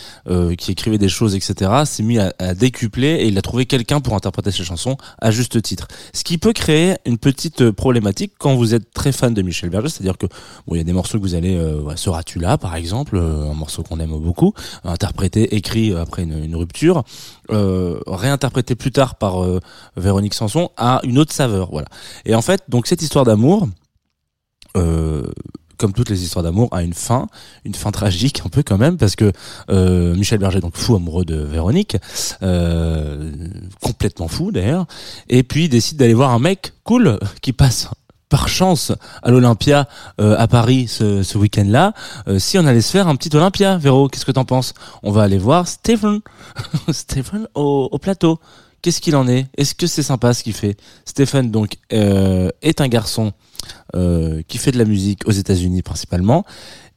qui 0.57 0.71
écrivait 0.71 0.97
des 0.97 1.09
choses 1.09 1.35
etc 1.35 1.71
s'est 1.85 2.03
mis 2.03 2.19
à, 2.19 2.33
à 2.39 2.53
décupler 2.53 3.07
et 3.21 3.27
il 3.27 3.37
a 3.37 3.41
trouvé 3.41 3.65
quelqu'un 3.65 4.01
pour 4.01 4.15
interpréter 4.15 4.51
ses 4.51 4.63
chansons 4.63 4.97
à 5.19 5.31
juste 5.31 5.61
titre. 5.61 5.87
Ce 6.13 6.23
qui 6.23 6.37
peut 6.37 6.53
créer 6.53 6.95
une 7.05 7.17
petite 7.17 7.71
problématique 7.71 8.33
quand 8.37 8.55
vous 8.55 8.73
êtes 8.73 8.91
très 8.93 9.11
fan 9.11 9.33
de 9.33 9.41
Michel 9.41 9.69
Berger, 9.69 9.89
c'est-à-dire 9.89 10.17
que 10.17 10.25
bon, 10.67 10.75
il 10.75 10.77
y 10.77 10.81
a 10.81 10.83
des 10.83 10.93
morceaux 10.93 11.17
que 11.17 11.23
vous 11.23 11.35
allez, 11.35 11.55
euh, 11.55 11.95
Seras-tu 11.95 12.39
là, 12.39 12.57
par 12.57 12.75
exemple, 12.75 13.15
euh, 13.15 13.49
un 13.49 13.53
morceau 13.53 13.83
qu'on 13.83 13.99
aime 13.99 14.17
beaucoup, 14.17 14.53
interprété, 14.83 15.55
écrit 15.55 15.91
euh, 15.91 16.01
après 16.01 16.23
une, 16.23 16.43
une 16.43 16.55
rupture, 16.55 17.03
euh, 17.51 17.99
réinterprété 18.07 18.75
plus 18.75 18.91
tard 18.91 19.15
par 19.15 19.43
euh, 19.43 19.59
Véronique 19.95 20.33
Sanson, 20.33 20.69
a 20.77 20.99
une 21.03 21.17
autre 21.17 21.33
saveur, 21.33 21.69
voilà. 21.71 21.87
Et 22.25 22.35
en 22.35 22.41
fait, 22.41 22.63
donc 22.69 22.87
cette 22.87 23.01
histoire 23.01 23.25
d'amour. 23.25 23.67
Euh, 24.77 25.23
comme 25.77 25.93
toutes 25.93 26.09
les 26.09 26.23
histoires 26.23 26.43
d'amour, 26.43 26.69
a 26.71 26.83
une 26.83 26.93
fin, 26.93 27.27
une 27.65 27.75
fin 27.75 27.91
tragique 27.91 28.41
un 28.45 28.49
peu 28.49 28.63
quand 28.63 28.77
même, 28.77 28.97
parce 28.97 29.15
que 29.15 29.31
euh, 29.69 30.15
Michel 30.15 30.39
Berger, 30.39 30.61
donc 30.61 30.77
fou 30.77 30.95
amoureux 30.95 31.25
de 31.25 31.35
Véronique, 31.35 31.97
euh, 32.43 33.31
complètement 33.81 34.27
fou 34.27 34.51
d'ailleurs, 34.51 34.85
et 35.27 35.43
puis 35.43 35.67
décide 35.69 35.97
d'aller 35.97 36.13
voir 36.13 36.31
un 36.31 36.39
mec 36.39 36.73
cool 36.83 37.19
qui 37.41 37.51
passe 37.51 37.89
par 38.35 38.49
chance 38.49 38.91
à 39.23 39.31
l'Olympia 39.31 39.87
euh, 40.19 40.35
à 40.37 40.49
Paris 40.49 40.89
ce, 40.89 41.37
week-end-là, 41.37 41.93
euh, 42.27 42.37
si 42.37 42.57
on 42.57 42.65
allait 42.65 42.81
se 42.81 42.91
faire 42.91 43.07
un 43.07 43.15
petit 43.15 43.33
Olympia, 43.33 43.77
Véro, 43.77 44.09
qu'est-ce 44.09 44.25
que 44.25 44.33
t'en 44.33 44.43
penses? 44.43 44.73
On 45.03 45.11
va 45.13 45.23
aller 45.23 45.37
voir 45.37 45.69
Stephen, 45.69 46.19
Stephen 46.91 47.47
au, 47.55 47.87
au 47.89 47.97
plateau. 47.97 48.41
Qu'est-ce 48.81 48.99
qu'il 48.99 49.15
en 49.15 49.25
est? 49.29 49.47
Est-ce 49.55 49.73
que 49.73 49.87
c'est 49.87 50.03
sympa 50.03 50.33
ce 50.33 50.43
qu'il 50.43 50.51
fait? 50.51 50.75
Stephen 51.05 51.49
donc 51.49 51.77
euh, 51.93 52.49
est 52.61 52.81
un 52.81 52.89
garçon 52.89 53.31
qui 54.47 54.57
fait 54.57 54.71
de 54.71 54.77
la 54.77 54.83
musique 54.83 55.21
aux 55.25 55.31
États-Unis 55.31 55.81
principalement. 55.81 56.43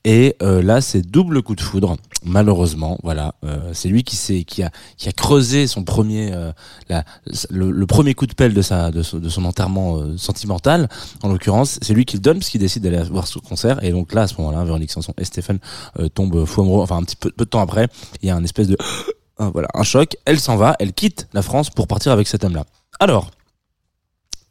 Et 0.04 0.36
euh, 0.42 0.62
là, 0.62 0.80
c'est 0.80 1.02
double 1.02 1.42
coup 1.42 1.54
de 1.54 1.60
foudre, 1.60 1.96
malheureusement. 2.24 2.98
Voilà, 3.02 3.34
euh, 3.44 3.70
c'est 3.74 3.88
lui 3.88 4.04
qui 4.04 4.16
s'est, 4.16 4.44
qui 4.44 4.62
a, 4.62 4.70
qui 4.96 5.08
a 5.08 5.12
creusé 5.12 5.66
son 5.66 5.84
premier, 5.84 6.32
euh, 6.32 6.52
la, 6.88 7.04
le, 7.50 7.70
le 7.70 7.86
premier 7.86 8.14
coup 8.14 8.26
de 8.26 8.32
pelle 8.32 8.54
de 8.54 8.62
sa, 8.62 8.90
de, 8.90 9.02
son- 9.02 9.18
de 9.18 9.28
son 9.28 9.44
enterrement 9.44 9.98
euh, 9.98 10.16
sentimental. 10.16 10.88
En 11.22 11.28
l'occurrence, 11.28 11.78
c'est 11.82 11.92
lui 11.94 12.04
qui 12.04 12.16
le 12.16 12.22
donne 12.22 12.38
parce 12.38 12.48
qu'il 12.50 12.60
décide 12.60 12.82
d'aller 12.84 13.02
voir 13.02 13.26
ce 13.26 13.38
concert. 13.38 13.82
Et 13.84 13.90
donc 13.90 14.14
là, 14.14 14.22
à 14.22 14.26
ce 14.28 14.34
moment-là, 14.38 14.64
Véronique 14.64 14.90
Sanson 14.92 15.12
et 15.18 15.24
Stéphane 15.24 15.58
euh, 15.98 16.08
tombent 16.08 16.44
fou 16.44 16.62
amoureux. 16.62 16.82
Enfin, 16.82 16.96
un 16.96 17.02
petit 17.02 17.16
peu, 17.16 17.30
peu 17.30 17.44
de 17.44 17.50
temps 17.50 17.60
après, 17.60 17.88
il 18.22 18.28
y 18.28 18.30
a 18.30 18.36
un 18.36 18.44
espèce 18.44 18.68
de, 18.68 18.76
voilà, 19.38 19.68
un 19.74 19.82
choc. 19.82 20.16
Elle 20.24 20.38
s'en 20.40 20.56
va, 20.56 20.76
elle 20.78 20.92
quitte 20.92 21.28
la 21.32 21.42
France 21.42 21.70
pour 21.70 21.86
partir 21.86 22.12
avec 22.12 22.28
cet 22.28 22.44
homme-là. 22.44 22.64
Alors, 23.00 23.30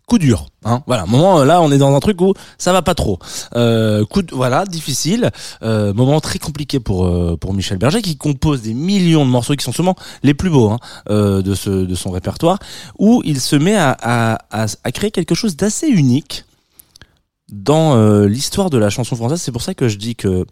coup 0.07 0.17
dur. 0.17 0.47
Hein 0.63 0.83
voilà, 0.87 1.05
moment 1.05 1.43
là, 1.43 1.61
on 1.61 1.71
est 1.71 1.77
dans 1.77 1.93
un 1.93 1.99
truc 1.99 2.19
où 2.21 2.33
ça 2.57 2.71
va 2.71 2.81
pas 2.81 2.95
trop. 2.95 3.19
Euh, 3.55 4.05
coup 4.05 4.21
voilà, 4.31 4.65
difficile. 4.65 5.29
Euh, 5.61 5.93
moment 5.93 6.19
très 6.21 6.39
compliqué 6.39 6.79
pour 6.79 7.05
euh, 7.05 7.37
pour 7.37 7.53
Michel 7.53 7.77
Berger 7.77 8.01
qui 8.01 8.17
compose 8.17 8.61
des 8.61 8.73
millions 8.73 9.25
de 9.25 9.29
morceaux 9.29 9.55
qui 9.55 9.65
sont 9.65 9.73
sûrement 9.73 9.95
les 10.23 10.33
plus 10.33 10.49
beaux 10.49 10.69
hein, 10.69 10.79
euh, 11.09 11.41
de 11.41 11.53
ce 11.53 11.69
de 11.69 11.95
son 11.95 12.09
répertoire, 12.09 12.57
où 12.97 13.21
il 13.25 13.39
se 13.41 13.57
met 13.57 13.75
à 13.75 13.95
à, 14.01 14.39
à, 14.49 14.65
à 14.83 14.91
créer 14.91 15.11
quelque 15.11 15.35
chose 15.35 15.55
d'assez 15.57 15.87
unique 15.87 16.45
dans 17.51 17.95
euh, 17.95 18.27
l'histoire 18.27 18.69
de 18.69 18.77
la 18.77 18.89
chanson 18.89 19.15
française. 19.15 19.41
C'est 19.41 19.51
pour 19.51 19.61
ça 19.61 19.73
que 19.73 19.89
je 19.89 19.97
dis 19.97 20.15
que 20.15 20.45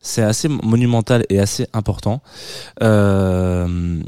c'est 0.00 0.22
assez 0.22 0.48
monumental 0.48 1.24
et 1.30 1.40
assez 1.40 1.66
important. 1.72 2.22
Euh, 2.82 4.00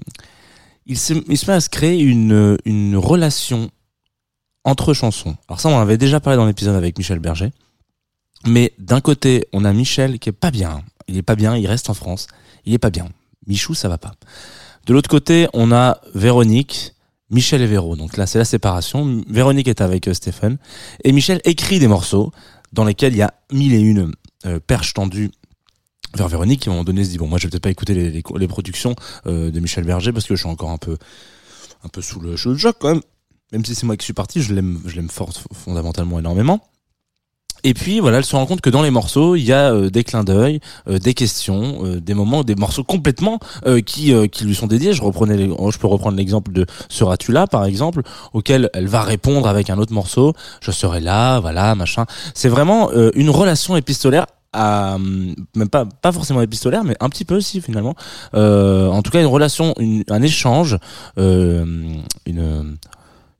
il, 0.86 0.98
se, 0.98 1.14
il 1.28 1.36
se 1.38 1.50
met 1.50 1.56
à 1.56 1.60
se 1.60 1.68
créer 1.68 2.00
une, 2.00 2.56
une 2.64 2.96
relation 2.96 3.70
entre 4.64 4.94
chansons. 4.94 5.36
Alors 5.48 5.60
ça, 5.60 5.68
on 5.68 5.76
en 5.76 5.80
avait 5.80 5.98
déjà 5.98 6.20
parlé 6.20 6.36
dans 6.36 6.46
l'épisode 6.46 6.76
avec 6.76 6.96
Michel 6.98 7.18
Berger. 7.18 7.50
Mais 8.46 8.72
d'un 8.78 9.00
côté, 9.00 9.46
on 9.52 9.64
a 9.64 9.72
Michel 9.72 10.18
qui 10.18 10.28
est 10.28 10.32
pas 10.32 10.50
bien. 10.50 10.82
Il 11.08 11.16
est 11.16 11.22
pas 11.22 11.36
bien, 11.36 11.56
il 11.56 11.66
reste 11.66 11.90
en 11.90 11.94
France. 11.94 12.26
Il 12.64 12.74
est 12.74 12.78
pas 12.78 12.90
bien. 12.90 13.08
Michou, 13.46 13.74
ça 13.74 13.88
va 13.88 13.98
pas. 13.98 14.12
De 14.86 14.92
l'autre 14.92 15.10
côté, 15.10 15.48
on 15.52 15.72
a 15.72 16.00
Véronique, 16.14 16.94
Michel 17.30 17.62
et 17.62 17.66
Véro. 17.66 17.96
Donc 17.96 18.16
là, 18.16 18.26
c'est 18.26 18.38
la 18.38 18.44
séparation. 18.44 19.22
Véronique 19.28 19.68
est 19.68 19.80
avec 19.80 20.08
euh, 20.08 20.14
Stéphane. 20.14 20.58
Et 21.04 21.12
Michel 21.12 21.40
écrit 21.44 21.78
des 21.78 21.88
morceaux 21.88 22.32
dans 22.72 22.84
lesquels 22.84 23.12
il 23.12 23.18
y 23.18 23.22
a 23.22 23.34
mille 23.52 23.74
et 23.74 23.80
une 23.80 24.12
euh, 24.46 24.58
perches 24.60 24.94
tendues 24.94 25.30
vers 26.14 26.28
Véronique 26.28 26.60
qui 26.60 26.68
à 26.68 26.72
un 26.72 26.74
moment 26.74 26.84
donné 26.84 27.04
se 27.04 27.10
dit 27.10 27.16
bon 27.16 27.26
moi 27.26 27.38
je 27.38 27.46
vais 27.46 27.50
peut-être 27.50 27.62
pas 27.62 27.70
écouter 27.70 27.94
les, 27.94 28.48
productions 28.48 28.94
euh, 29.26 29.50
de 29.50 29.60
Michel 29.60 29.84
Berger 29.84 30.12
parce 30.12 30.26
que 30.26 30.34
je 30.34 30.40
suis 30.40 30.48
encore 30.50 30.70
un 30.70 30.76
peu 30.76 30.98
un 31.84 31.88
peu 31.88 32.02
sous 32.02 32.20
le, 32.20 32.36
sous 32.36 32.50
le 32.50 32.58
choc 32.58 32.76
quand 32.78 32.88
même 32.88 33.00
même 33.52 33.64
si 33.64 33.74
c'est 33.74 33.86
moi 33.86 33.96
qui 33.96 34.04
suis 34.04 34.14
parti 34.14 34.42
je 34.42 34.54
l'aime 34.54 34.80
je 34.86 34.96
l'aime 34.96 35.10
fort 35.10 35.30
fondamentalement 35.52 36.18
énormément 36.18 36.60
Et 37.64 37.74
puis 37.74 38.00
voilà, 38.00 38.18
elle 38.18 38.24
se 38.24 38.34
rend 38.34 38.44
compte 38.44 38.60
que 38.60 38.70
dans 38.70 38.82
les 38.82 38.90
morceaux, 38.90 39.36
il 39.36 39.44
y 39.44 39.52
a 39.52 39.70
euh, 39.72 39.88
des 39.88 40.02
clins 40.02 40.24
d'œil, 40.24 40.58
euh, 40.88 40.98
des 40.98 41.14
questions, 41.14 41.84
euh, 41.84 42.00
des 42.00 42.12
moments, 42.14 42.42
des 42.42 42.56
morceaux 42.56 42.82
complètement 42.82 43.38
euh, 43.66 43.80
qui 43.80 44.12
euh, 44.12 44.26
qui 44.26 44.42
lui 44.44 44.56
sont 44.56 44.66
dédiés. 44.66 44.92
Je 44.94 45.02
reprenais, 45.02 45.36
je 45.38 45.78
peux 45.78 45.86
reprendre 45.86 46.16
l'exemple 46.16 46.50
de 46.52 46.66
Seras-tu 46.88 47.30
là, 47.30 47.46
par 47.46 47.64
exemple, 47.64 48.02
auquel 48.32 48.68
elle 48.74 48.88
va 48.88 49.02
répondre 49.02 49.46
avec 49.46 49.70
un 49.70 49.78
autre 49.78 49.92
morceau. 49.92 50.34
Je 50.60 50.72
serai 50.72 50.98
là, 50.98 51.38
voilà, 51.38 51.76
machin. 51.76 52.04
C'est 52.34 52.48
vraiment 52.48 52.90
euh, 52.90 53.12
une 53.14 53.30
relation 53.30 53.76
épistolaire. 53.76 54.26
À, 54.54 54.96
hum, 54.96 55.34
même 55.54 55.68
pas 55.70 55.86
pas 55.86 56.12
forcément 56.12 56.42
épistolaire 56.42 56.84
mais 56.84 56.94
un 57.00 57.08
petit 57.08 57.24
peu 57.24 57.36
aussi 57.36 57.62
finalement 57.62 57.94
Euh, 58.34 58.88
en 58.88 59.00
tout 59.02 59.10
cas 59.10 59.20
une 59.20 59.32
relation 59.38 59.72
une- 59.78 60.04
un 60.10 60.20
échange 60.20 60.76
euh, 61.16 61.64
une 62.26 62.76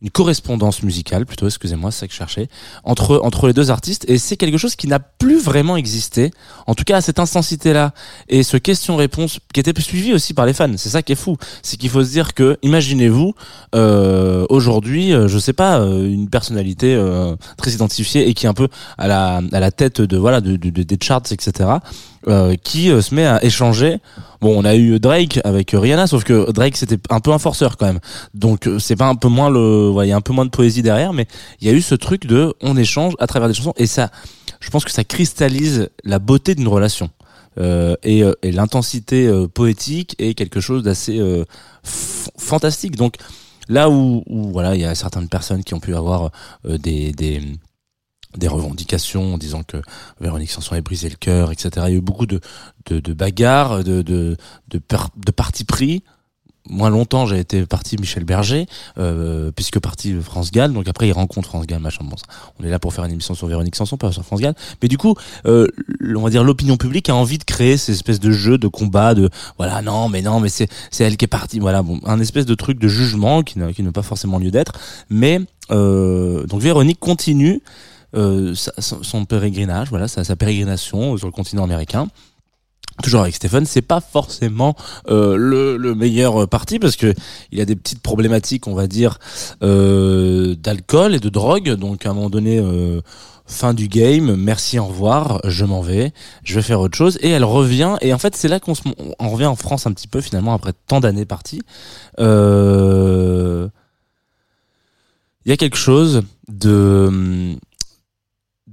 une 0.03 0.11
correspondance 0.11 0.83
musicale 0.83 1.25
plutôt, 1.27 1.47
excusez-moi, 1.47 1.93
c'est 1.93 2.01
ça 2.01 2.07
que 2.09 2.13
je 2.13 2.19
cherchais, 2.19 2.49
entre, 2.83 3.21
entre 3.23 3.47
les 3.47 3.53
deux 3.53 3.71
artistes, 3.71 4.05
et 4.09 4.19
c'est 4.19 4.37
quelque 4.37 4.59
chose 4.59 4.75
qui 4.75 4.89
n'a 4.89 4.99
plus 4.99 5.39
vraiment 5.39 5.77
existé, 5.77 6.33
en 6.67 6.75
tout 6.75 6.83
cas 6.85 6.97
à 6.97 7.01
cette 7.01 7.21
intensité-là, 7.21 7.95
et 8.29 8.43
ce 8.43 8.57
question-réponse 8.57 9.39
qui 9.55 9.61
était 9.61 9.81
suivi 9.81 10.13
aussi 10.13 10.35
par 10.35 10.45
les 10.45 10.53
fans, 10.55 10.69
c'est 10.77 10.89
ça 10.89 11.03
qui 11.03 11.13
est 11.13 11.17
fou, 11.17 11.37
c'est 11.63 11.77
qu'il 11.77 11.89
faut 11.89 12.03
se 12.05 12.11
dire 12.11 12.35
que, 12.35 12.59
imaginez-vous, 12.63 13.35
euh, 13.77 14.45
aujourd'hui, 14.51 15.13
euh, 15.15 15.29
je 15.29 15.39
sais 15.39 15.53
pas, 15.53 15.79
euh, 15.81 16.05
une 16.09 16.29
personnalité 16.29 16.95
euh, 16.95 17.37
très 17.57 17.71
identifiée 17.71 18.29
et 18.29 18.35
qui 18.35 18.47
est 18.47 18.49
un 18.49 18.55
peu 18.55 18.69
à 18.99 19.07
la, 19.07 19.41
à 19.53 19.61
la 19.61 19.71
tête 19.71 20.01
de, 20.01 20.17
voilà, 20.17 20.41
de, 20.41 20.57
de- 20.57 20.71
de- 20.71 20.83
des 20.83 20.99
charts, 21.01 21.23
etc., 21.31 21.69
euh, 22.29 22.55
qui 22.55 22.91
euh, 22.91 23.03
se 23.03 23.15
met 23.15 23.27
à 23.27 23.45
échanger. 23.45 23.99
Bon, 24.41 24.57
on 24.57 24.65
a 24.65 24.77
eu 24.77 25.01
Drake 25.01 25.41
avec 25.43 25.73
Rihanna, 25.73 26.07
sauf 26.07 26.23
que 26.23 26.51
Drake 26.53 26.77
c'était 26.77 26.99
un 27.11 27.19
peu 27.21 27.33
un 27.33 27.39
forceur 27.39 27.77
quand 27.77 27.87
même. 27.87 28.01
Donc 28.33 28.67
euh, 28.67 28.79
c'est 28.79 28.97
pas 28.97 29.09
un 29.09 29.15
peu 29.15 29.29
moins 29.29 29.51
le, 29.51 29.93
il 30.03 30.09
y 30.09 30.13
a 30.13 30.17
un 30.17 30.21
peu 30.21 30.33
moins 30.33 30.45
de 30.45 30.51
poésie 30.51 30.83
derrière, 30.83 31.13
mais 31.13 31.27
il 31.61 31.67
y 31.67 31.71
a 31.71 31.75
eu 31.75 31.83
ce 31.83 31.95
truc 31.95 32.27
de 32.27 32.55
on 32.61 32.77
échange 32.77 33.15
à 33.19 33.27
travers 33.27 33.49
des 33.49 33.55
chansons 33.55 33.75
et 33.77 33.87
ça, 33.87 34.11
je 34.61 34.71
pense 34.71 34.85
que 34.85 34.93
ça 34.93 35.05
cristallise 35.05 35.89
la 36.05 36.19
beauté 36.19 36.55
d'une 36.55 36.69
relation. 36.69 37.11
Euh, 37.59 37.97
et, 38.03 38.23
euh, 38.23 38.33
et 38.43 38.51
l'intensité 38.51 39.31
poétique 39.53 40.15
est 40.19 40.35
quelque 40.35 40.61
chose 40.61 40.83
d'assez 40.85 41.21
fantastique. 41.83 42.97
Donc 42.97 43.17
là 43.69 43.91
où, 43.91 44.23
où 44.27 44.53
voilà, 44.53 44.75
il 44.75 44.81
y 44.81 44.85
a 44.85 44.95
certaines 44.95 45.29
personnes 45.29 45.65
qui 45.65 45.75
ont 45.75 45.81
pu 45.81 45.95
avoir 45.95 46.31
des, 46.65 47.13
des 47.13 47.43
des 48.37 48.49
revendications 48.49 49.35
en 49.35 49.39
disant 49.39 49.63
que 49.63 49.77
Véronique 50.21 50.51
Sanson 50.51 50.73
avait 50.73 50.81
brisé 50.83 51.09
le 51.09 51.17
cœur, 51.17 51.53
etc. 51.53 51.71
Il 51.77 51.81
y 51.81 51.95
a 51.95 51.99
eu 51.99 52.01
beaucoup 52.01 52.27
de, 52.27 52.41
de, 52.87 53.01
de 53.01 53.13
bagarres, 53.13 53.85
de, 53.85 54.03
de, 54.03 54.37
de, 54.69 54.79
per- 54.79 55.09
de 55.17 55.31
parti 55.33 55.65
pris. 55.65 56.03
Moins 56.71 56.91
longtemps, 56.91 57.27
j'ai 57.27 57.41
été 57.41 57.67
parti 57.67 57.97
Michel 57.99 58.23
Berger, 58.23 58.67
euh, 58.97 59.51
puisque 59.51 59.81
parti 59.81 60.15
France 60.23 60.53
Gall. 60.53 60.73
Donc 60.73 60.87
après, 60.87 61.09
il 61.09 61.13
rencontre 61.13 61.49
France 61.49 61.67
Gall, 61.67 61.81
machin. 61.81 62.05
Bon, 62.05 62.15
on 62.61 62.65
est 62.65 62.71
là 62.71 62.79
pour 62.79 62.95
faire 62.95 63.05
une 63.05 63.11
émission 63.11 63.35
sur 63.35 63.49
Véronique 63.49 63.75
Sanson, 63.75 63.97
pas 63.97 64.13
sur 64.13 64.25
France 64.25 64.41
Gall. 64.41 64.55
Mais 64.81 64.87
du 64.87 64.97
coup, 64.97 65.17
euh, 65.45 65.67
on 66.15 66.21
va 66.23 66.31
dire 66.31 66.45
l'opinion 66.45 66.77
publique 66.77 67.09
a 67.09 67.17
envie 67.17 67.39
de 67.39 67.43
créer 67.43 67.77
ces 67.77 67.91
espèces 67.93 68.21
de 68.21 68.31
jeux, 68.31 68.59
de 68.59 68.69
combats, 68.69 69.15
de 69.15 69.29
voilà, 69.59 69.83
non, 69.83 70.09
mais 70.09 70.23
non, 70.23 70.39
mais 70.39 70.49
c'est 70.49 70.69
c'est 70.93 71.03
elle 71.03 71.17
qui 71.17 71.25
est 71.25 71.29
partie. 71.29 71.59
Voilà, 71.59 71.83
bon, 71.83 71.99
un 72.05 72.21
espèce 72.21 72.47
de 72.47 72.55
truc 72.55 72.79
de 72.79 72.87
jugement 72.87 73.43
qui 73.43 73.59
n'a 73.59 73.73
qui 73.73 73.83
pas 73.83 74.03
forcément 74.03 74.39
lieu 74.39 74.53
d'être. 74.53 74.73
Mais 75.11 75.41
euh, 75.73 76.47
donc 76.47 76.61
Véronique 76.61 77.01
continue 77.01 77.61
sa- 78.55 78.73
son, 78.81 79.25
pérégrinage, 79.25 79.89
voilà, 79.91 80.09
sa, 80.09 80.25
sa 80.25 80.37
pérégrination 80.37 81.17
sur 81.17 81.27
le 81.27 81.33
continent 81.33 81.65
américain. 81.65 82.09
Toujours 83.03 83.23
avec 83.23 83.35
Stephen, 83.35 83.65
c'est 83.65 83.81
pas 83.81 84.03
forcément 84.03 84.77
euh, 85.09 85.37
le, 85.37 85.79
le 85.79 85.95
meilleur 85.95 86.47
parti 86.47 86.79
parce 86.79 86.97
que 86.97 87.15
il 87.51 87.59
a 87.61 87.65
des 87.65 87.75
petites 87.75 88.03
problématiques, 88.03 88.67
on 88.69 88.75
va 88.75 88.87
dire, 88.87 89.19
euh, 89.63 90.55
d'alcool 90.57 91.15
et 91.15 91.19
de 91.19 91.31
drogue. 91.31 91.71
Donc 91.71 92.05
à 92.05 92.11
un 92.11 92.13
moment 92.15 92.29
donné, 92.29 92.59
euh, 92.59 93.01
fin 93.47 93.73
du 93.73 93.89
game, 93.89 94.37
merci, 94.37 94.79
au 94.79 94.85
revoir, 94.85 95.41
je 95.45 95.65
m'en 95.65 95.81
vais, 95.81 96.13
je 96.45 96.55
vais 96.55 96.61
faire 96.63 96.81
autre 96.81 96.97
chose. 96.97 97.19
Et 97.23 97.31
elle 97.31 97.45
revient. 97.45 97.97
Et 98.03 98.13
en 98.13 98.19
fait, 98.19 98.37
c'est 98.37 98.49
là 98.49 98.61
qu'on 98.61 98.75
on 99.19 99.31
revient 99.31 99.47
en 99.47 99.57
France 99.57 99.87
un 99.87 99.93
petit 99.93 100.07
peu 100.09 100.21
finalement 100.21 100.53
après 100.53 100.75
tant 100.87 101.01
d'années 101.01 101.25
parties. 101.25 101.63
Euh, 102.21 103.69
Il 105.47 105.51
y 105.51 105.53
a 105.53 105.57
quelque 105.57 105.79
chose 105.79 106.23
de 106.49 107.57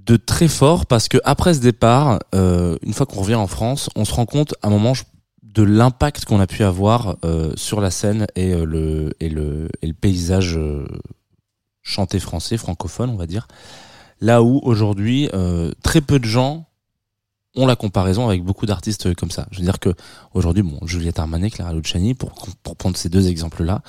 de 0.09 0.17
très 0.17 0.47
fort 0.47 0.87
parce 0.87 1.07
que 1.07 1.19
après 1.23 1.53
ce 1.53 1.59
départ, 1.59 2.19
euh, 2.33 2.77
une 2.81 2.93
fois 2.93 3.05
qu'on 3.05 3.21
revient 3.21 3.35
en 3.35 3.45
France, 3.45 3.91
on 3.95 4.05
se 4.05 4.13
rend 4.13 4.25
compte 4.25 4.55
à 4.63 4.67
un 4.67 4.71
moment 4.71 4.93
de 5.43 5.61
l'impact 5.61 6.25
qu'on 6.25 6.39
a 6.39 6.47
pu 6.47 6.63
avoir 6.63 7.17
euh, 7.23 7.53
sur 7.55 7.79
la 7.79 7.91
scène 7.91 8.25
et 8.35 8.53
euh, 8.53 8.65
le 8.65 9.13
et 9.19 9.29
le 9.29 9.69
et 9.83 9.87
le 9.87 9.93
paysage 9.93 10.59
chanté 11.83 12.19
français 12.19 12.57
francophone, 12.57 13.11
on 13.11 13.17
va 13.17 13.27
dire. 13.27 13.47
Là 14.19 14.41
où 14.41 14.59
aujourd'hui 14.63 15.29
très 15.83 16.01
peu 16.01 16.19
de 16.19 16.25
gens 16.25 16.65
ont 17.55 17.67
la 17.67 17.75
comparaison 17.75 18.27
avec 18.27 18.43
beaucoup 18.43 18.65
d'artistes 18.65 19.13
comme 19.13 19.31
ça. 19.31 19.47
Je 19.51 19.59
veux 19.59 19.63
dire 19.63 19.79
que 19.79 19.93
aujourd'hui, 20.33 20.63
bon, 20.63 20.79
Juliette 20.87 21.19
Armanet, 21.19 21.51
Clara 21.51 21.73
Luciani, 21.73 22.15
pour 22.15 22.33
pour 22.63 22.75
prendre 22.75 22.97
ces 22.97 23.09
deux 23.09 23.27
exemples-là, 23.27 23.81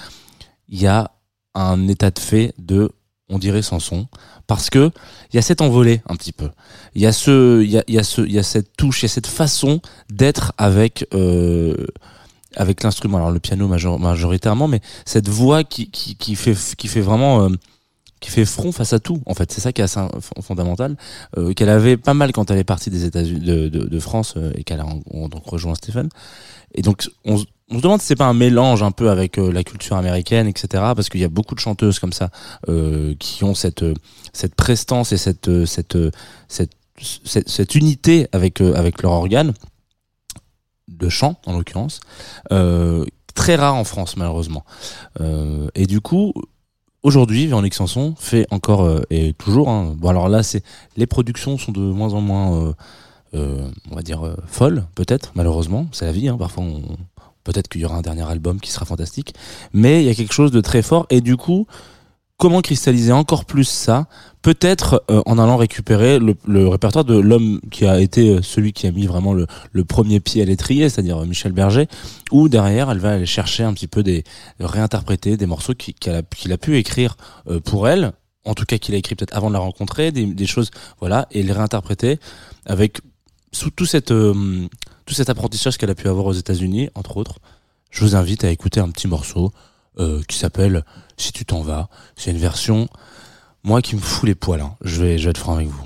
il 0.68 0.80
y 0.80 0.86
a 0.86 1.12
un 1.54 1.88
état 1.88 2.10
de 2.10 2.18
fait 2.18 2.54
de 2.58 2.92
on 3.30 3.38
dirait 3.38 3.62
Sanson 3.62 4.06
parce 4.46 4.68
que 4.68 4.90
il 5.32 5.36
y 5.36 5.38
a 5.38 5.42
cette 5.42 5.60
envolée 5.60 6.02
un 6.08 6.16
petit 6.16 6.32
peu. 6.32 6.50
Il 6.94 7.02
y 7.02 7.06
a 7.06 7.12
ce, 7.12 7.62
il 7.62 7.70
y 7.70 7.78
a, 7.78 7.84
y 7.88 7.98
a 7.98 8.02
ce, 8.02 8.20
il 8.22 8.32
y 8.32 8.38
a 8.38 8.42
cette 8.42 8.76
touche, 8.76 9.02
il 9.02 9.04
y 9.04 9.06
a 9.06 9.08
cette 9.08 9.28
façon 9.28 9.80
d'être 10.10 10.52
avec 10.58 11.06
euh, 11.14 11.86
avec 12.56 12.82
l'instrument. 12.82 13.18
Alors 13.18 13.30
le 13.30 13.40
piano 13.40 13.68
major- 13.68 13.98
majoritairement, 14.00 14.68
mais 14.68 14.80
cette 15.04 15.28
voix 15.28 15.62
qui 15.64 15.90
qui, 15.90 16.16
qui 16.16 16.34
fait 16.34 16.56
qui 16.76 16.88
fait 16.88 17.00
vraiment 17.00 17.44
euh, 17.44 17.48
qui 18.20 18.30
fait 18.30 18.44
front 18.44 18.70
face 18.72 18.92
à 18.92 18.98
tout. 18.98 19.22
En 19.24 19.34
fait, 19.34 19.50
c'est 19.50 19.62
ça 19.62 19.72
qui 19.72 19.80
est 19.80 19.84
assez 19.84 20.00
fondamental. 20.42 20.96
Euh, 21.38 21.54
qu'elle 21.54 21.70
avait 21.70 21.96
pas 21.96 22.12
mal 22.12 22.32
quand 22.32 22.50
elle 22.50 22.58
est 22.58 22.64
partie 22.64 22.90
des 22.90 23.04
États-Unis, 23.06 23.40
de, 23.40 23.68
de, 23.68 23.84
de 23.86 23.98
France 24.00 24.34
euh, 24.36 24.52
et 24.56 24.64
qu'elle 24.64 24.80
a 24.80 24.84
donc 24.84 25.46
rejoint 25.46 25.74
Stephen. 25.74 26.10
Et 26.74 26.82
donc 26.82 27.08
on, 27.24 27.36
se- 27.38 27.46
demande 27.70 28.00
si 28.00 28.06
c'est 28.08 28.16
pas 28.16 28.26
un 28.26 28.34
mélange 28.34 28.82
un 28.82 28.90
peu 28.90 29.10
avec 29.10 29.38
euh, 29.38 29.52
la 29.52 29.64
culture 29.64 29.96
américaine, 29.96 30.46
etc. 30.46 30.68
Parce 30.94 31.08
qu'il 31.08 31.20
y 31.20 31.24
a 31.24 31.28
beaucoup 31.28 31.54
de 31.54 31.60
chanteuses 31.60 31.98
comme 31.98 32.12
ça 32.12 32.30
euh, 32.68 33.14
qui 33.18 33.44
ont 33.44 33.54
cette 33.54 33.82
euh, 33.82 33.94
cette 34.32 34.54
prestance 34.54 35.12
et 35.12 35.16
cette 35.16 35.50
cette 35.66 35.96
cette 36.46 37.74
unité 37.74 38.28
avec 38.32 38.60
avec 38.60 39.02
leur 39.02 39.12
organe 39.12 39.54
de 40.88 41.08
chant 41.08 41.36
en 41.46 41.56
l'occurrence 41.56 42.00
très 43.34 43.56
rare 43.56 43.74
en 43.76 43.84
France 43.84 44.16
malheureusement 44.18 44.64
et 45.74 45.86
du 45.86 46.02
coup 46.02 46.34
aujourd'hui 47.02 47.46
Véronique 47.46 47.72
Sanson 47.72 48.14
fait 48.18 48.46
encore 48.50 49.00
et 49.08 49.32
toujours 49.32 49.70
hein, 49.70 49.94
bon 49.96 50.08
alors 50.10 50.28
là 50.28 50.42
c'est 50.42 50.62
les 50.98 51.06
productions 51.06 51.56
sont 51.56 51.72
de 51.72 51.80
moins 51.80 52.12
en 52.12 52.20
moins 52.20 52.74
on 53.32 53.94
va 53.94 54.02
dire 54.02 54.26
euh, 54.26 54.34
folles 54.46 54.86
peut-être 54.94 55.32
malheureusement. 55.34 55.86
C'est 55.92 56.06
la 56.06 56.12
vie 56.12 56.28
hein, 56.28 56.36
parfois 56.38 56.64
on 56.64 56.82
peut-être 57.44 57.68
qu'il 57.68 57.80
y 57.80 57.84
aura 57.84 57.96
un 57.96 58.02
dernier 58.02 58.28
album 58.28 58.60
qui 58.60 58.70
sera 58.70 58.84
fantastique. 58.84 59.34
Mais 59.72 60.02
il 60.02 60.06
y 60.06 60.10
a 60.10 60.14
quelque 60.14 60.34
chose 60.34 60.50
de 60.50 60.60
très 60.60 60.82
fort. 60.82 61.06
Et 61.10 61.20
du 61.20 61.36
coup 61.36 61.66
comment 62.36 62.62
cristalliser 62.62 63.12
encore 63.12 63.44
plus 63.44 63.64
ça? 63.68 64.06
Peut-être 64.40 65.04
euh, 65.10 65.20
en 65.26 65.38
allant 65.38 65.58
récupérer 65.58 66.18
le, 66.18 66.34
le 66.46 66.66
répertoire 66.68 67.04
de 67.04 67.18
l'homme 67.18 67.60
qui 67.70 67.84
a 67.86 68.00
été 68.00 68.30
euh, 68.30 68.42
celui 68.42 68.72
qui 68.72 68.86
a 68.86 68.90
mis 68.92 69.06
vraiment 69.06 69.34
le, 69.34 69.46
le 69.72 69.84
premier 69.84 70.20
pied 70.20 70.40
à 70.40 70.46
l'étrier, 70.46 70.88
c'est-à-dire 70.88 71.18
euh, 71.18 71.26
Michel 71.26 71.52
Berger, 71.52 71.86
où 72.32 72.48
derrière 72.48 72.90
elle 72.90 72.98
va 72.98 73.12
aller 73.12 73.26
chercher 73.26 73.62
un 73.64 73.74
petit 73.74 73.86
peu 73.88 74.02
des 74.02 74.24
réinterpréter 74.58 75.36
des 75.36 75.44
morceaux 75.44 75.74
qui- 75.74 75.92
qu'elle 75.92 76.16
a, 76.16 76.22
qu'il 76.22 76.50
a 76.54 76.56
pu 76.56 76.78
écrire 76.78 77.18
euh, 77.48 77.60
pour 77.60 77.86
elle, 77.88 78.12
en 78.46 78.54
tout 78.54 78.64
cas 78.64 78.78
qu'il 78.78 78.94
a 78.94 78.98
écrit 78.98 79.14
peut-être 79.16 79.36
avant 79.36 79.48
de 79.48 79.54
la 79.54 79.60
rencontrer, 79.60 80.10
des, 80.10 80.24
des 80.24 80.46
choses 80.46 80.70
voilà, 80.98 81.26
et 81.32 81.42
les 81.42 81.52
réinterpréter 81.52 82.18
avec 82.64 83.00
sous 83.52 83.68
euh, 83.68 84.68
tout 85.06 85.14
cet 85.14 85.30
apprentissage 85.30 85.78
qu'elle 85.78 85.90
a 85.90 85.94
pu 85.94 86.08
avoir 86.08 86.26
aux 86.26 86.32
États-Unis, 86.32 86.88
entre 86.94 87.16
autres. 87.16 87.38
Je 87.90 88.04
vous 88.04 88.14
invite 88.16 88.44
à 88.44 88.50
écouter 88.50 88.80
un 88.80 88.90
petit 88.90 89.08
morceau 89.08 89.52
euh, 89.98 90.22
qui 90.28 90.38
s'appelle 90.38 90.84
Si 91.16 91.32
tu 91.32 91.44
t'en 91.44 91.62
vas. 91.62 91.88
C'est 92.16 92.30
une 92.30 92.38
version 92.38 92.88
moi 93.62 93.82
qui 93.82 93.96
me 93.96 94.00
fout 94.00 94.26
les 94.28 94.34
poils. 94.34 94.60
hein. 94.60 94.76
Je 94.82 95.02
vais 95.02 95.18
je 95.18 95.24
vais 95.24 95.30
être 95.30 95.38
franc 95.38 95.54
avec 95.54 95.68
vous. 95.68 95.84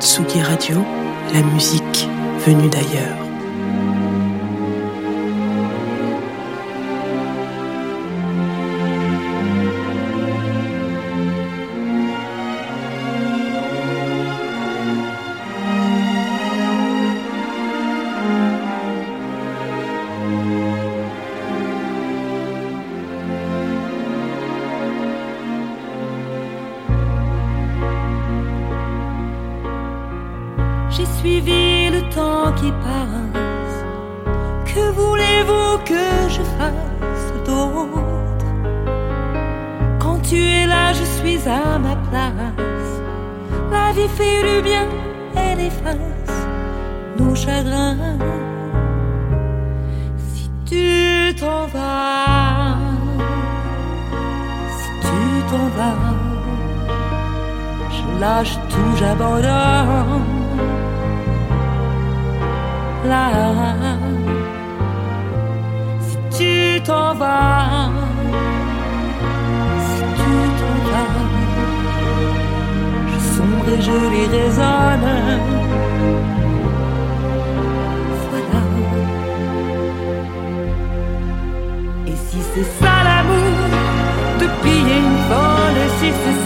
Tsugi 0.00 0.40
Radio, 0.42 0.84
la 1.32 1.42
musique 1.42 2.08
venue 2.46 2.68
d'ailleurs. 2.68 3.25
Je 73.80 73.92
les 74.12 74.26
raisonne. 74.26 75.10
Voilà. 78.30 78.62
Et 82.06 82.16
si 82.28 82.38
c'est 82.54 82.68
ça 82.80 82.94
l'amour, 83.04 83.58
de 84.40 84.46
piller 84.62 84.98
une 84.98 85.18
folle, 85.28 85.80
si 85.98 86.08
c'est 86.22 86.38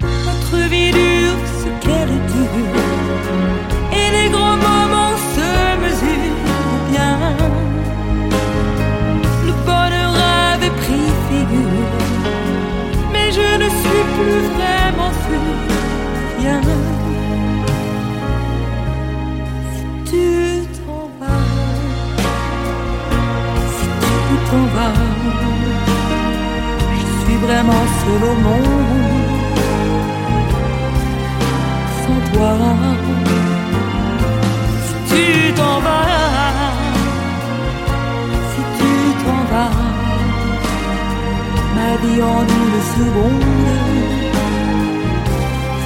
Notre 0.00 0.58
vie 0.70 0.92
dure 0.92 1.42
ce 1.62 1.68
qu'elle 1.84 2.14
dure, 2.32 2.80
et 3.92 4.08
les 4.16 4.28
grands 4.30 4.56
moments 4.56 5.16
se 5.34 5.50
mesurent 5.82 6.80
bien. 6.90 7.18
Le 9.46 9.52
bonheur 9.66 10.14
avait 10.52 10.74
pris 10.80 11.08
figure, 11.28 11.92
mais 13.12 13.28
je 13.30 13.48
ne 13.62 13.68
suis 13.68 14.04
plus 14.16 14.42
vraiment 14.56 15.12
sûr. 15.26 15.69
Seul 28.00 28.22
au 28.30 28.34
monde. 28.46 29.20
Sans 32.02 32.22
toi, 32.32 32.52
si 34.86 34.94
tu 35.10 35.52
t'en 35.58 35.76
vas, 35.86 36.70
si 38.50 38.62
tu 38.78 38.92
t'en 39.22 39.42
vas, 39.52 39.76
ma 41.76 41.90
vie 42.02 42.22
en 42.22 42.42
une 42.60 42.80
seconde 42.94 44.00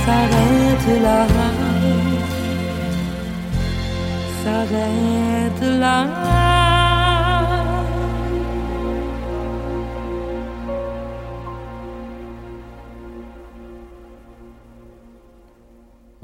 s'arrête 0.05 1.03
là, 1.03 1.27
s'arrête 4.43 5.81
là. 5.81 6.54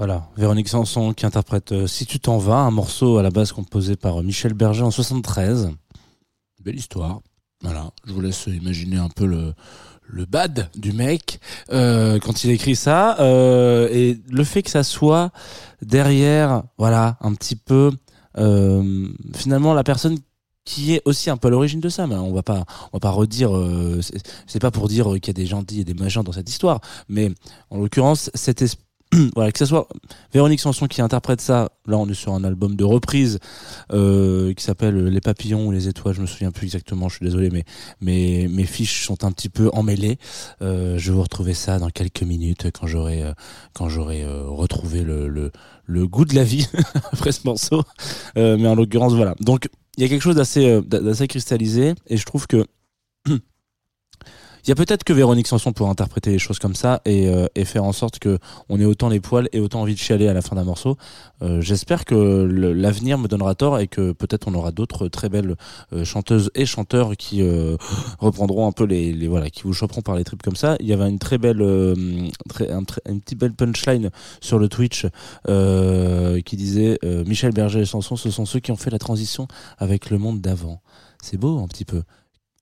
Voilà, 0.01 0.27
Véronique 0.35 0.71
Sanson 0.71 1.13
qui 1.13 1.27
interprète 1.27 1.73
euh, 1.73 1.87
Si 1.87 2.07
tu 2.07 2.19
t'en 2.21 2.39
vas, 2.39 2.57
un 2.61 2.71
morceau 2.71 3.19
à 3.19 3.23
la 3.23 3.29
base 3.29 3.53
composé 3.53 3.97
par 3.97 4.21
euh, 4.21 4.23
Michel 4.23 4.55
Berger 4.55 4.81
en 4.81 4.91
73. 4.91 5.73
Belle 6.65 6.77
histoire. 6.77 7.21
Voilà, 7.61 7.91
je 8.07 8.15
vous 8.15 8.23
laisse 8.23 8.47
imaginer 8.47 8.97
un 8.97 9.11
peu 9.11 9.27
le 9.27 9.53
le 10.13 10.25
bad 10.25 10.71
du 10.75 10.93
mec 10.93 11.39
euh, 11.71 12.19
quand 12.19 12.45
il 12.45 12.51
écrit 12.51 12.77
ça 12.77 13.15
et 13.21 14.19
le 14.29 14.43
fait 14.45 14.63
que 14.63 14.71
ça 14.71 14.83
soit 14.85 15.33
derrière, 15.83 16.63
voilà, 16.79 17.19
un 17.21 17.35
petit 17.35 17.55
peu 17.55 17.93
finalement 19.35 19.75
la 19.75 19.85
personne 19.85 20.17
qui 20.65 20.95
est 20.95 21.03
aussi 21.05 21.29
un 21.29 21.37
peu 21.37 21.49
à 21.49 21.51
l'origine 21.51 21.81
de 21.81 21.91
ça, 21.91 22.07
mais 22.07 22.15
on 22.15 22.33
va 22.33 22.43
pas, 22.43 22.65
on 22.93 22.97
va 22.97 23.01
pas 23.01 23.11
redire. 23.11 23.55
euh, 23.55 24.01
c'est- 24.47 24.59
pas 24.59 24.71
pour 24.71 24.89
dire 24.89 25.05
qu'il 25.21 25.27
y 25.27 25.31
a 25.31 25.33
des 25.35 25.47
gentils 25.47 25.81
et 25.81 25.85
des 25.85 25.95
méchants 25.95 26.23
dans 26.25 26.33
cette 26.33 26.49
histoire, 26.49 26.81
mais 27.09 27.31
en 27.69 27.79
l'occurrence, 27.79 28.31
cette 28.35 28.63
voilà, 29.35 29.51
que 29.51 29.59
ce 29.59 29.67
soit 29.67 29.89
Véronique 30.33 30.61
Sanson 30.61 30.87
qui 30.87 31.03
interprète 31.03 31.41
ça, 31.41 31.71
là 31.87 31.99
on 31.99 32.09
est 32.09 32.15
sur 32.15 32.33
un 32.33 32.45
album 32.45 32.77
de 32.77 32.85
reprise 32.85 33.39
euh, 33.93 34.55
qui 34.55 34.63
s'appelle 34.63 35.07
Les 35.07 35.21
papillons 35.21 35.67
ou 35.67 35.73
les 35.73 35.89
étoiles, 35.89 36.15
je 36.15 36.21
me 36.21 36.27
souviens 36.27 36.53
plus 36.53 36.67
exactement, 36.67 37.09
je 37.09 37.17
suis 37.17 37.27
désolé, 37.27 37.51
mais 37.51 37.65
mes, 38.01 38.65
fiches 38.65 39.05
sont 39.05 39.25
un 39.25 39.33
petit 39.33 39.49
peu 39.49 39.69
emmêlées. 39.73 40.19
Euh, 40.63 40.97
je 40.99 41.11
vais 41.11 41.17
vous 41.17 41.23
retrouver 41.23 41.55
ça 41.55 41.79
dans 41.79 41.91
quelques 41.91 42.23
minutes 42.23 42.71
quand 42.73 42.87
j'aurai 42.87 43.23
euh, 43.23 43.33
quand 43.73 43.89
j'aurai 43.89 44.23
euh, 44.23 44.45
retrouvé 44.49 45.03
le, 45.03 45.29
le, 45.29 45.51
le 45.87 46.07
goût 46.07 46.25
de 46.25 46.35
la 46.35 46.45
vie 46.45 46.69
après 47.13 47.33
ce 47.33 47.41
morceau. 47.45 47.83
Euh, 48.37 48.57
mais 48.59 48.69
en 48.69 48.75
l'occurrence, 48.75 49.15
voilà. 49.15 49.35
Donc 49.41 49.69
il 49.97 50.03
y 50.03 50.07
a 50.07 50.09
quelque 50.09 50.23
chose 50.23 50.37
d'assez 50.37 51.29
cristallisé 51.29 51.95
et 52.07 52.17
je 52.17 52.25
trouve 52.25 52.47
que 52.47 52.65
il 54.65 54.69
y 54.69 54.73
a 54.73 54.75
peut-être 54.75 55.05
que 55.05 55.13
Véronique 55.13 55.47
Sanson 55.47 55.73
pour 55.73 55.89
interpréter 55.89 56.31
les 56.31 56.39
choses 56.39 56.59
comme 56.59 56.75
ça 56.75 57.01
et, 57.05 57.29
euh, 57.29 57.47
et 57.55 57.65
faire 57.65 57.85
en 57.85 57.93
sorte 57.93 58.19
que 58.19 58.39
on 58.69 58.81
ait 58.81 58.85
autant 58.85 59.09
les 59.09 59.21
poils 59.21 59.49
et 59.53 59.61
autant 59.61 59.81
envie 59.83 59.95
de 59.95 59.99
chialer 59.99 60.29
à 60.29 60.33
la 60.33 60.43
fin 60.43 60.57
d'un 60.57 60.65
morceau. 60.65 60.97
Euh, 61.43 61.61
J'espère 61.61 62.05
que 62.05 62.15
l'avenir 62.15 63.19
me 63.19 63.29
donnera 63.29 63.55
tort 63.55 63.79
et 63.79 63.87
que 63.89 64.13
peut-être 64.13 64.49
on 64.49 64.55
aura 64.55 64.73
d'autres 64.73 65.09
très 65.09 65.29
belles 65.29 65.57
euh, 65.93 66.05
chanteuses 66.05 66.51
et 66.55 66.67
chanteurs 66.67 67.17
qui 67.17 67.43
euh, 67.43 67.77
reprendront 68.19 68.67
un 68.67 68.73
peu 68.73 68.85
les, 68.85 69.13
les 69.13 69.29
voilà, 69.29 69.51
qui 69.51 69.63
vous 69.63 69.73
choperont 69.73 70.03
par 70.03 70.17
les 70.17 70.25
tripes 70.25 70.43
comme 70.43 70.57
ça. 70.57 70.77
Il 70.81 70.87
y 70.87 70.93
avait 70.93 71.09
une 71.09 71.19
très 71.19 71.39
belle, 71.39 71.63
euh, 71.63 71.95
très, 72.49 72.71
un 72.71 72.85
très- 72.85 73.01
une 73.09 73.21
petite 73.21 73.39
belle 73.39 73.55
punchline 73.55 74.11
sur 74.41 74.59
le 74.59 74.69
Twitch 74.69 75.07
qui 76.45 76.57
disait 76.57 76.99
Michel 77.27 77.53
Berger 77.53 77.81
et 77.81 77.85
Sanson, 77.87 78.17
ce 78.17 78.31
sont 78.31 78.45
ceux 78.47 78.61
qui 78.61 78.73
ont 78.73 78.77
fait 78.77 78.91
la 78.91 78.99
transition 78.99 79.49
avec 79.79 80.11
le 80.11 80.19
monde 80.19 80.41
d'avant. 80.41 80.81
C'est 81.23 81.37
beau 81.37 81.59
un 81.59 81.69
petit 81.69 81.85
peu. 81.85 82.03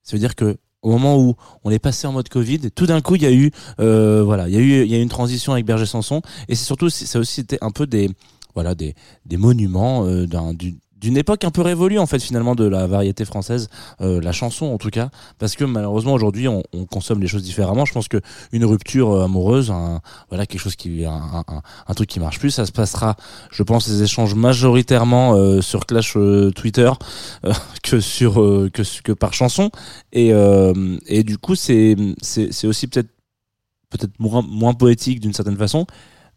Ça 0.03 0.15
veut 0.15 0.19
dire 0.19 0.35
que 0.35 0.57
au 0.81 0.91
moment 0.91 1.17
où 1.17 1.35
on 1.63 1.71
est 1.71 1.79
passé 1.79 2.07
en 2.07 2.11
mode 2.13 2.29
Covid, 2.29 2.71
tout 2.71 2.85
d'un 2.85 3.01
coup 3.01 3.15
il 3.15 3.23
y 3.23 3.25
a 3.25 3.31
eu 3.31 3.51
euh, 3.79 4.23
voilà, 4.23 4.47
il 4.47 4.53
y 4.53 4.57
a 4.57 4.61
eu 4.61 4.83
il 4.83 4.91
y 4.91 4.95
a 4.95 4.99
une 4.99 5.09
transition 5.09 5.53
avec 5.53 5.65
Berger 5.65 5.85
Sanson. 5.85 6.21
Et 6.47 6.55
c'est 6.55 6.65
surtout 6.65 6.89
ça 6.89 7.19
aussi 7.19 7.35
c'était 7.35 7.59
un 7.61 7.71
peu 7.71 7.87
des 7.87 8.09
voilà 8.55 8.75
des 8.75 8.95
des 9.25 9.37
monuments 9.37 10.05
euh, 10.05 10.25
d'un 10.25 10.53
d'une 10.99 11.17
époque 11.17 11.43
un 11.43 11.51
peu 11.51 11.61
révolue 11.61 11.99
en 11.99 12.05
fait 12.05 12.19
finalement 12.19 12.55
de 12.55 12.65
la 12.65 12.87
variété 12.87 13.25
française, 13.25 13.69
euh, 14.01 14.21
la 14.21 14.31
chanson 14.31 14.67
en 14.67 14.77
tout 14.77 14.89
cas, 14.89 15.09
parce 15.37 15.55
que 15.55 15.63
malheureusement 15.63 16.13
aujourd'hui 16.13 16.47
on, 16.47 16.63
on 16.73 16.85
consomme 16.85 17.21
les 17.21 17.27
choses 17.27 17.43
différemment. 17.43 17.85
Je 17.85 17.93
pense 17.93 18.07
que 18.07 18.21
une 18.51 18.65
rupture 18.65 19.11
euh, 19.11 19.25
amoureuse, 19.25 19.71
un, 19.71 20.01
voilà 20.29 20.45
quelque 20.45 20.61
chose 20.61 20.75
qui 20.75 21.05
un, 21.05 21.43
un, 21.87 21.93
truc 21.93 22.09
qui 22.09 22.19
marche 22.19 22.39
plus, 22.39 22.51
ça 22.51 22.65
se 22.65 22.71
passera, 22.71 23.15
je 23.51 23.63
pense, 23.63 23.87
les 23.87 24.03
échanges 24.03 24.35
majoritairement 24.35 25.35
euh, 25.35 25.61
sur 25.61 25.85
Clash 25.85 26.13
euh, 26.17 26.51
Twitter 26.51 26.91
euh, 27.45 27.53
que 27.83 27.99
sur 27.99 28.41
euh, 28.41 28.69
que 28.71 28.83
que 29.01 29.11
par 29.11 29.33
chanson. 29.33 29.71
Et 30.11 30.31
et 31.07 31.23
du 31.23 31.37
coup 31.37 31.55
c'est 31.55 31.95
c'est 32.21 32.67
aussi 32.67 32.87
peut-être 32.87 33.09
peut-être 33.89 34.19
moins 34.19 34.41
moins 34.41 34.73
poétique 34.73 35.19
d'une 35.19 35.33
certaine 35.33 35.57
façon 35.57 35.85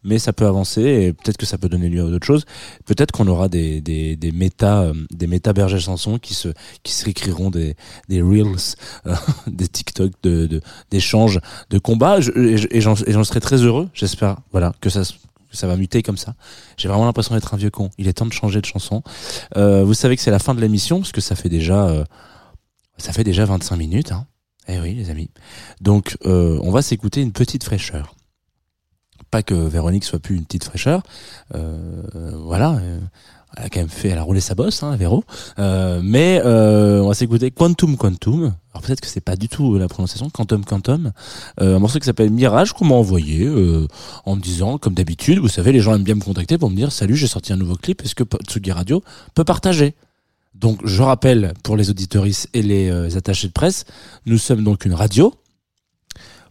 mais 0.03 0.19
ça 0.19 0.33
peut 0.33 0.45
avancer 0.45 0.81
et 0.81 1.13
peut-être 1.13 1.37
que 1.37 1.45
ça 1.45 1.57
peut 1.57 1.69
donner 1.69 1.89
lieu 1.89 2.01
à 2.05 2.09
d'autres 2.09 2.25
choses. 2.25 2.45
Peut-être 2.85 3.11
qu'on 3.11 3.27
aura 3.27 3.49
des 3.49 3.81
des 3.81 4.15
des 4.15 4.31
méta 4.31 4.81
euh, 4.81 4.93
des 5.11 5.27
méta 5.27 5.53
Berger 5.53 5.79
Sanson 5.79 6.19
qui 6.19 6.33
se 6.33 6.49
qui 6.83 6.93
se 6.93 7.09
des 7.49 7.75
des 8.09 8.21
reels, 8.21 8.55
euh, 9.07 9.15
des 9.47 9.67
TikTok 9.67 10.11
de 10.23 10.47
de- 10.47 10.61
d'échanges, 10.91 11.39
de, 11.69 11.79
combats 11.79 12.19
Je- 12.21 12.31
et 12.31 12.57
je- 12.57 12.67
et 12.71 12.81
j'en 12.81 13.23
serais 13.23 13.39
très 13.39 13.57
heureux. 13.57 13.89
J'espère 13.93 14.37
voilà 14.51 14.73
que 14.81 14.89
ça 14.89 15.03
ça 15.51 15.67
va 15.67 15.77
muter 15.77 16.01
comme 16.01 16.17
ça. 16.17 16.33
J'ai 16.77 16.87
vraiment 16.87 17.05
l'impression 17.05 17.35
d'être 17.35 17.53
un 17.53 17.57
vieux 17.57 17.69
con. 17.69 17.91
Il 17.99 18.07
est 18.07 18.13
temps 18.13 18.25
de 18.25 18.33
changer 18.33 18.59
de 18.59 18.65
chanson. 18.65 19.03
Euh, 19.55 19.83
vous 19.83 19.93
savez 19.93 20.15
que 20.15 20.21
c'est 20.23 20.31
la 20.31 20.39
fin 20.39 20.55
de 20.55 20.61
l'émission 20.61 20.99
parce 20.99 21.11
que 21.11 21.21
ça 21.21 21.35
fait 21.35 21.49
déjà 21.49 21.87
euh, 21.87 22.03
ça 22.97 23.13
fait 23.13 23.23
déjà 23.23 23.45
25 23.45 23.75
minutes. 23.77 24.11
Hein. 24.11 24.25
Eh 24.67 24.79
oui, 24.79 24.95
les 24.95 25.09
amis. 25.09 25.29
Donc, 25.81 26.15
euh, 26.25 26.57
on 26.63 26.71
va 26.71 26.81
s'écouter 26.81 27.21
une 27.21 27.33
petite 27.33 27.63
fraîcheur. 27.65 28.15
Pas 29.33 29.41
que 29.41 29.55
Véronique 29.55 30.03
soit 30.03 30.19
plus 30.19 30.35
une 30.35 30.45
petite 30.45 30.63
fraîcheur. 30.63 31.01
Euh, 31.55 32.03
voilà. 32.45 32.73
euh, 32.73 32.99
Elle 33.57 33.65
a 33.65 33.69
quand 33.69 33.79
même 33.79 33.89
fait, 33.89 34.09
elle 34.09 34.19
a 34.19 34.21
roulé 34.21 34.41
sa 34.41 34.53
bosse, 34.53 34.83
hein, 34.83 34.95
Véro. 34.95 35.23
Euh, 35.57 36.01
mais 36.03 36.39
on 36.45 37.07
va 37.07 37.15
s'écouter 37.15 37.49
Quantum 37.49 37.97
Quantum. 37.97 38.53
Alors 38.73 38.83
peut-être 38.83 39.01
que 39.01 39.07
c'est 39.07 39.21
pas 39.21 39.35
du 39.35 39.49
tout 39.49 39.79
la 39.79 39.87
prononciation, 39.87 40.29
Quantum 40.29 40.63
Quantum. 40.63 41.13
Un 41.57 41.79
morceau 41.79 41.97
qui 41.97 42.05
s'appelle 42.05 42.29
Mirage 42.29 42.73
qu'on 42.73 42.85
m'a 42.85 42.93
envoyé 42.93 43.49
en 44.25 44.35
me 44.35 44.41
disant, 44.41 44.77
comme 44.77 44.93
d'habitude, 44.93 45.39
vous 45.39 45.47
savez, 45.47 45.71
les 45.71 45.79
gens 45.79 45.95
aiment 45.95 46.03
bien 46.03 46.13
me 46.13 46.21
contacter 46.21 46.59
pour 46.59 46.69
me 46.69 46.75
dire 46.75 46.91
salut, 46.91 47.15
j'ai 47.15 47.25
sorti 47.25 47.53
un 47.53 47.57
nouveau 47.57 47.75
clip, 47.75 48.03
est-ce 48.03 48.13
que 48.13 48.23
Tsugi 48.47 48.71
Radio 48.71 49.01
peut 49.33 49.43
partager? 49.43 49.95
Donc 50.53 50.85
je 50.85 51.01
rappelle 51.01 51.53
pour 51.63 51.75
les 51.75 51.89
auditoristes 51.89 52.47
et 52.53 52.61
les 52.61 52.91
euh, 52.91 53.17
attachés 53.17 53.47
de 53.47 53.53
presse, 53.53 53.85
nous 54.27 54.37
sommes 54.37 54.63
donc 54.63 54.85
une 54.85 54.93
radio 54.93 55.33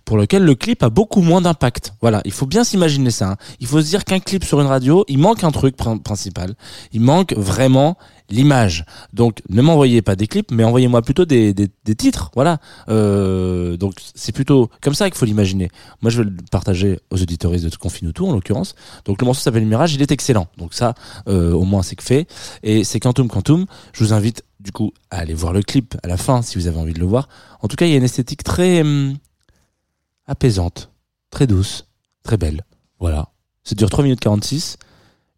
pour 0.04 0.16
lequel 0.16 0.44
le 0.44 0.54
clip 0.54 0.82
a 0.82 0.90
beaucoup 0.90 1.20
moins 1.22 1.40
d'impact. 1.40 1.94
Voilà, 2.00 2.20
il 2.24 2.32
faut 2.32 2.46
bien 2.46 2.64
s'imaginer 2.64 3.10
ça. 3.10 3.30
hein. 3.32 3.36
Il 3.60 3.66
faut 3.66 3.80
se 3.80 3.86
dire 3.86 4.04
qu'un 4.04 4.20
clip 4.20 4.44
sur 4.44 4.60
une 4.60 4.66
radio, 4.66 5.04
il 5.08 5.18
manque 5.18 5.44
un 5.44 5.50
truc 5.50 5.76
prin- 5.76 5.98
principal. 5.98 6.54
Il 6.92 7.00
manque 7.00 7.32
vraiment 7.34 7.96
l'image. 8.30 8.84
Donc 9.12 9.42
ne 9.50 9.60
m'envoyez 9.62 10.00
pas 10.00 10.16
des 10.16 10.26
clips, 10.26 10.50
mais 10.50 10.64
envoyez-moi 10.64 11.02
plutôt 11.02 11.24
des, 11.24 11.52
des, 11.54 11.68
des 11.84 11.94
titres. 11.94 12.30
Voilà. 12.34 12.58
Euh, 12.88 13.76
donc 13.76 13.94
c'est 14.14 14.32
plutôt 14.32 14.70
comme 14.80 14.94
ça 14.94 15.10
qu'il 15.10 15.18
faut 15.18 15.26
l'imaginer. 15.26 15.70
Moi 16.00 16.10
je 16.10 16.22
vais 16.22 16.30
le 16.30 16.36
partager 16.50 16.98
aux 17.10 17.20
auditoristes 17.20 17.64
de 17.66 17.76
Confine 17.76 18.12
tout 18.12 18.26
en 18.26 18.32
l'occurrence. 18.32 18.74
Donc 19.04 19.20
le 19.20 19.26
morceau 19.26 19.40
s'appelle 19.42 19.66
Mirage, 19.66 19.94
il 19.94 20.02
est 20.02 20.10
excellent. 20.12 20.46
Donc 20.56 20.72
ça, 20.74 20.94
euh, 21.28 21.52
au 21.52 21.64
moins 21.64 21.82
c'est 21.82 21.96
que 21.96 22.02
fait. 22.04 22.26
Et 22.62 22.84
c'est 22.84 23.00
Quantum 23.00 23.28
Quantum. 23.28 23.66
Je 23.92 24.02
vous 24.04 24.12
invite 24.12 24.42
du 24.60 24.72
coup 24.72 24.92
à 25.10 25.18
aller 25.18 25.34
voir 25.34 25.52
le 25.52 25.62
clip 25.62 25.96
à 26.02 26.08
la 26.08 26.16
fin 26.16 26.40
si 26.42 26.56
vous 26.58 26.66
avez 26.68 26.78
envie 26.78 26.92
de 26.94 27.00
le 27.00 27.06
voir. 27.06 27.28
En 27.60 27.68
tout 27.68 27.76
cas, 27.76 27.84
il 27.86 27.90
y 27.90 27.94
a 27.94 27.98
une 27.98 28.04
esthétique 28.04 28.44
très 28.44 28.80
hum, 28.80 29.16
apaisante, 30.32 30.90
très 31.30 31.46
douce, 31.46 31.86
très 32.22 32.38
belle. 32.38 32.64
Voilà. 32.98 33.28
Ça 33.64 33.74
dure 33.74 33.90
3 33.90 34.02
minutes 34.02 34.20
46. 34.20 34.78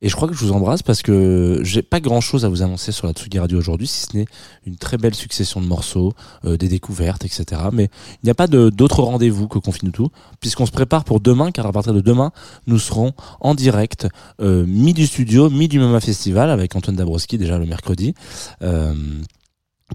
Et 0.03 0.09
je 0.09 0.17
crois 0.17 0.29
que 0.29 0.35
je 0.35 0.45
vous 0.45 0.53
embrasse 0.53 0.83
parce 0.83 1.03
que 1.03 1.61
j'ai 1.63 1.83
pas 1.83 1.99
grand 1.99 2.21
chose 2.21 2.45
à 2.45 2.49
vous 2.49 2.63
annoncer 2.63 2.93
sur 2.93 3.07
la 3.07 3.15
Tsugi 3.15 3.39
Radio 3.39 3.59
aujourd'hui, 3.59 3.87
si 3.87 4.03
ce 4.03 4.17
n'est 4.17 4.27
une 4.67 4.77
très 4.77 4.99
belle 4.99 5.15
succession 5.15 5.63
de 5.63 5.67
morceaux, 5.67 6.13
euh, 6.45 6.59
des 6.59 6.69
découvertes, 6.69 7.25
etc. 7.25 7.63
Mais 7.73 7.85
il 8.23 8.27
n'y 8.27 8.31
a 8.31 8.35
pas 8.35 8.47
d'autre 8.47 9.03
rendez-vous 9.03 9.49
que 9.49 9.59
Confine 9.59 9.93
tout, 9.93 10.11
puisqu'on 10.41 10.67
se 10.67 10.73
prépare 10.73 11.05
pour 11.05 11.21
demain, 11.21 11.51
car 11.51 11.67
à 11.67 11.73
partir 11.73 11.95
de 11.95 12.03
demain, 12.03 12.33
nous 12.67 12.79
serons 12.79 13.15
en 13.41 13.55
direct, 13.55 14.07
euh, 14.43 14.67
mi 14.67 14.93
du 14.93 15.07
studio, 15.07 15.49
mi 15.49 15.69
du 15.69 15.81
Mama 15.81 16.01
Festival, 16.01 16.51
avec 16.51 16.77
Antoine 16.77 16.97
Dabrowski 16.97 17.39
déjà 17.39 17.57
le 17.57 17.67
mercredi. 17.67 18.15
Euh, 18.61 18.95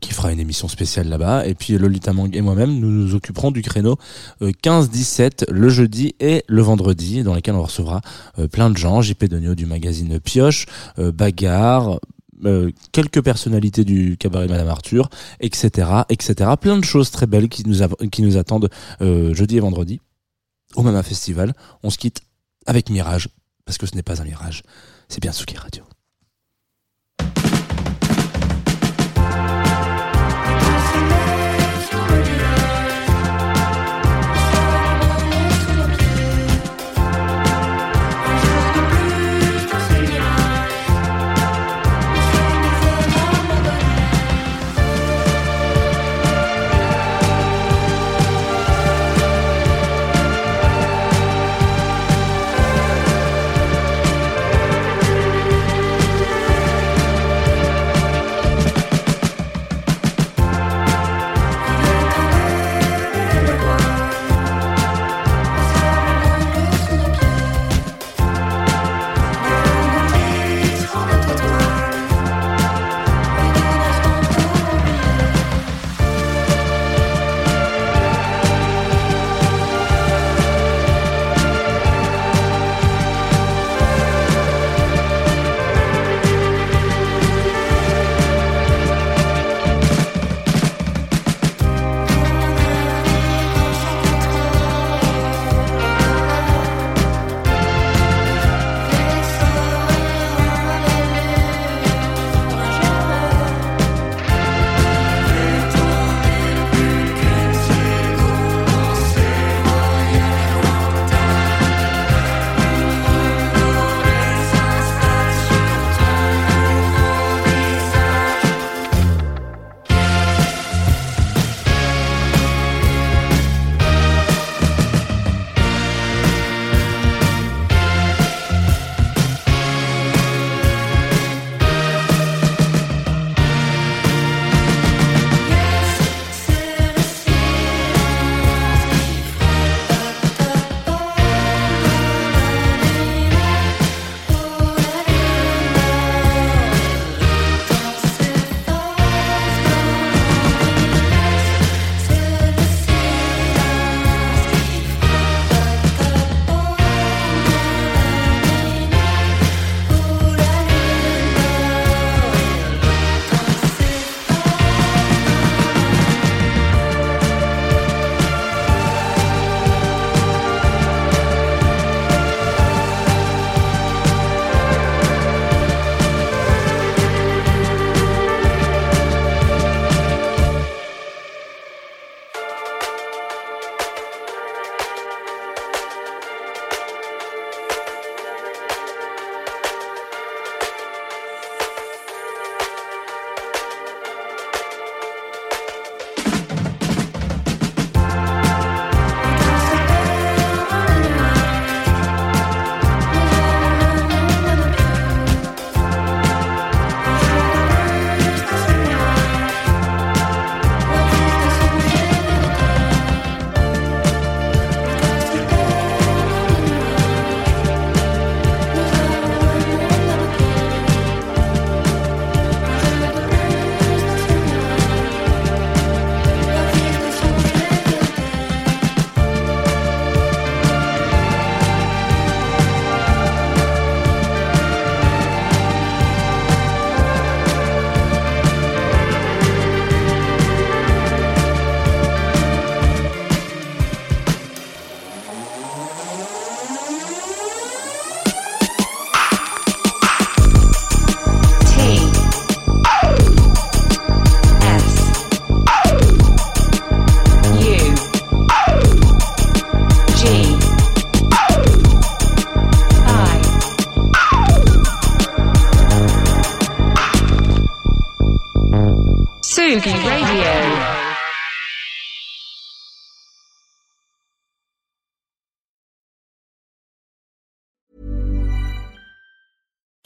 qui 0.01 0.13
fera 0.13 0.31
une 0.31 0.39
émission 0.39 0.67
spéciale 0.67 1.07
là-bas. 1.07 1.45
Et 1.47 1.55
puis 1.55 1.77
Lolita 1.77 2.13
Mang 2.13 2.29
et 2.33 2.41
moi-même, 2.41 2.79
nous 2.79 2.91
nous 2.91 3.15
occuperons 3.15 3.51
du 3.51 3.61
créneau 3.61 3.97
euh, 4.41 4.51
15-17 4.63 5.51
le 5.51 5.69
jeudi 5.69 6.15
et 6.19 6.43
le 6.47 6.61
vendredi, 6.61 7.23
dans 7.23 7.33
lesquels 7.33 7.55
on 7.55 7.63
recevra 7.63 8.01
euh, 8.37 8.47
plein 8.47 8.69
de 8.69 8.77
gens, 8.77 9.01
JP 9.01 9.25
Donio 9.25 9.55
du 9.55 9.65
magazine 9.65 10.19
Pioche, 10.19 10.65
euh, 10.99 11.11
Bagarre, 11.11 11.99
euh, 12.45 12.71
quelques 12.93 13.21
personnalités 13.21 13.83
du 13.83 14.15
cabaret 14.17 14.47
Madame 14.47 14.69
Arthur, 14.69 15.09
etc., 15.41 15.89
etc. 16.07 16.51
Plein 16.59 16.77
de 16.77 16.85
choses 16.85 17.11
très 17.11 17.27
belles 17.27 17.49
qui 17.49 17.67
nous, 17.67 17.85
qui 18.09 18.21
nous 18.21 18.37
attendent 18.37 18.69
euh, 19.01 19.33
jeudi 19.33 19.57
et 19.57 19.59
vendredi 19.59 19.99
au 20.75 20.83
Mama 20.83 21.03
Festival. 21.03 21.53
On 21.83 21.89
se 21.89 21.97
quitte 21.97 22.21
avec 22.65 22.89
Mirage, 22.89 23.27
parce 23.65 23.77
que 23.77 23.85
ce 23.85 23.95
n'est 23.95 24.03
pas 24.03 24.21
un 24.21 24.25
mirage, 24.25 24.63
c'est 25.09 25.21
bien 25.21 25.33
Suki 25.33 25.57
Radio. 25.57 25.88